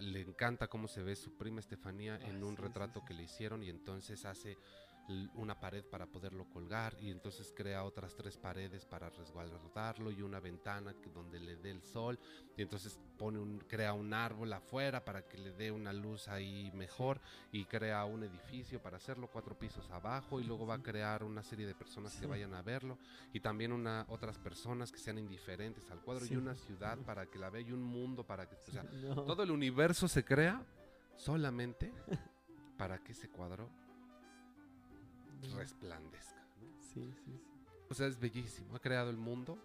[0.00, 3.06] le encanta cómo se ve su prima Estefanía Ah, en un sí, sí, retrato sí.
[3.06, 4.56] que le hicieron y entonces hace
[5.34, 10.38] una pared para poderlo colgar y entonces crea otras tres paredes para resguardarlo y una
[10.40, 12.18] ventana donde le dé el sol
[12.56, 16.70] y entonces pone un crea un árbol afuera para que le dé una luz ahí
[16.74, 21.24] mejor y crea un edificio para hacerlo cuatro pisos abajo y luego va a crear
[21.24, 22.96] una serie de personas que vayan a verlo
[23.32, 26.34] y también una otras personas que sean indiferentes al cuadro Sí.
[26.34, 29.24] y una ciudad para que la vea y un mundo para que o sea, No.
[29.24, 30.62] todo el universo se crea
[31.16, 31.92] solamente
[32.78, 33.68] para que ese cuadro
[35.54, 36.46] resplandezca.
[36.60, 36.82] ¿no?
[36.82, 37.40] Sí, sí, sí.
[37.88, 38.76] O sea, es bellísimo.
[38.76, 39.58] Ha creado el mundo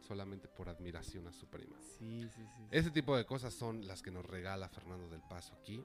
[0.00, 1.76] solamente por admiración a su prima.
[1.98, 2.66] Sí, sí, sí.
[2.70, 5.82] Ese tipo de cosas son las que nos regala Fernando del Paso aquí.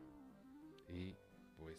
[0.89, 1.15] Y
[1.57, 1.77] pues,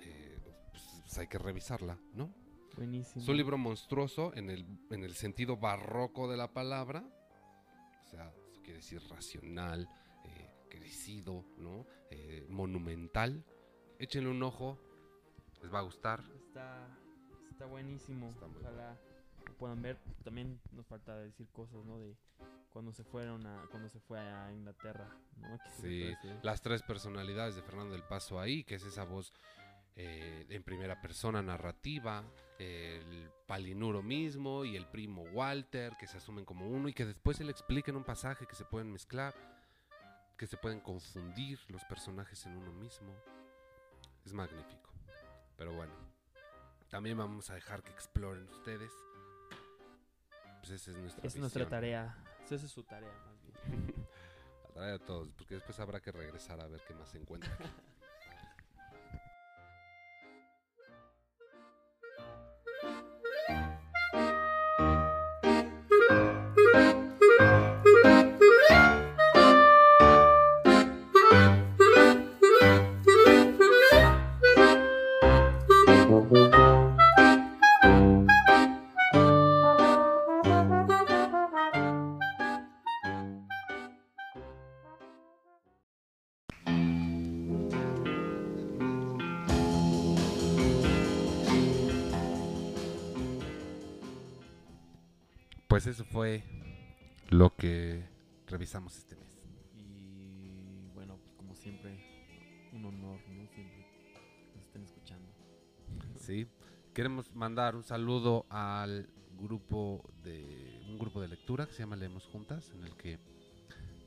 [0.00, 0.38] eh,
[0.70, 2.32] pues, hay que revisarla, ¿no?
[2.76, 3.22] Buenísimo.
[3.22, 7.04] Es un libro monstruoso en el, en el sentido barroco de la palabra.
[8.04, 9.88] O sea, eso quiere decir racional,
[10.24, 11.86] eh, crecido, ¿no?
[12.10, 13.44] Eh, monumental.
[13.98, 14.78] Échenle un ojo,
[15.62, 16.22] les va a gustar.
[16.34, 16.88] Está,
[17.50, 18.28] está buenísimo.
[18.30, 18.98] Está Ojalá
[19.46, 19.98] lo puedan ver.
[20.24, 21.98] También nos falta decir cosas, ¿no?
[21.98, 22.16] De
[22.70, 25.58] cuando se fueron a, cuando se fue a Inglaterra, ¿no?
[25.80, 29.32] Sí, las tres personalidades de Fernando del Paso ahí, que es esa voz
[29.94, 32.24] eh, en primera persona narrativa,
[32.58, 37.36] el palinuro mismo y el primo Walter, que se asumen como uno y que después
[37.36, 39.34] se le explica en un pasaje que se pueden mezclar,
[40.38, 43.12] que se pueden confundir los personajes en uno mismo.
[44.24, 44.91] Es magnífico.
[45.62, 45.92] Pero bueno,
[46.90, 48.90] también vamos a dejar que exploren ustedes.
[50.58, 52.16] Pues esa es nuestra Es nuestra tarea.
[52.44, 53.94] Esa es su tarea, más bien.
[54.64, 57.56] La tarea de todos, porque después habrá que regresar a ver qué más se encuentra.
[97.42, 98.04] lo que
[98.46, 99.44] revisamos este mes.
[99.74, 101.98] Y bueno, pues como siempre,
[102.72, 103.48] un honor, ¿no?
[103.48, 103.84] Siempre
[104.54, 105.28] nos estén escuchando.
[106.20, 106.46] Sí.
[106.94, 109.08] Queremos mandar un saludo al
[109.40, 113.18] grupo de un grupo de lectura que se llama Leemos Juntas, en el que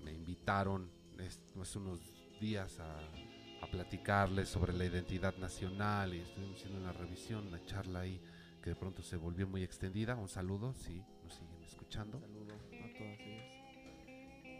[0.01, 1.99] me invitaron es- hace unos
[2.39, 2.99] días a,
[3.61, 8.21] a platicarles sobre la identidad nacional y estuvimos haciendo una revisión, una charla ahí
[8.63, 10.15] que de pronto se volvió muy extendida.
[10.15, 12.19] Un saludo, si nos siguen escuchando.
[12.21, 12.44] Saludo a todas ellas.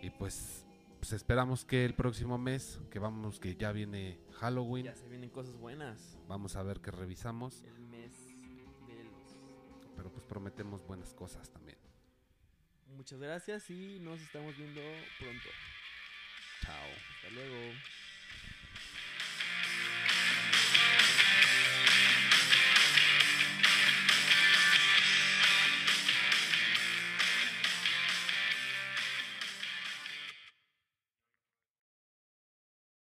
[0.06, 0.64] Y pues,
[1.00, 5.32] pues esperamos que el próximo mes, que vamos, que ya viene Halloween, Ya se vienen
[5.32, 6.20] cosas buenas.
[6.28, 8.12] vamos a ver qué revisamos, El mes
[8.88, 9.36] de los.
[9.96, 11.80] pero pues prometemos buenas cosas también.
[12.96, 14.80] Muchas gracias y nos estamos viendo
[15.20, 15.50] pronto.
[16.62, 16.88] Chao.
[17.16, 17.74] Hasta luego.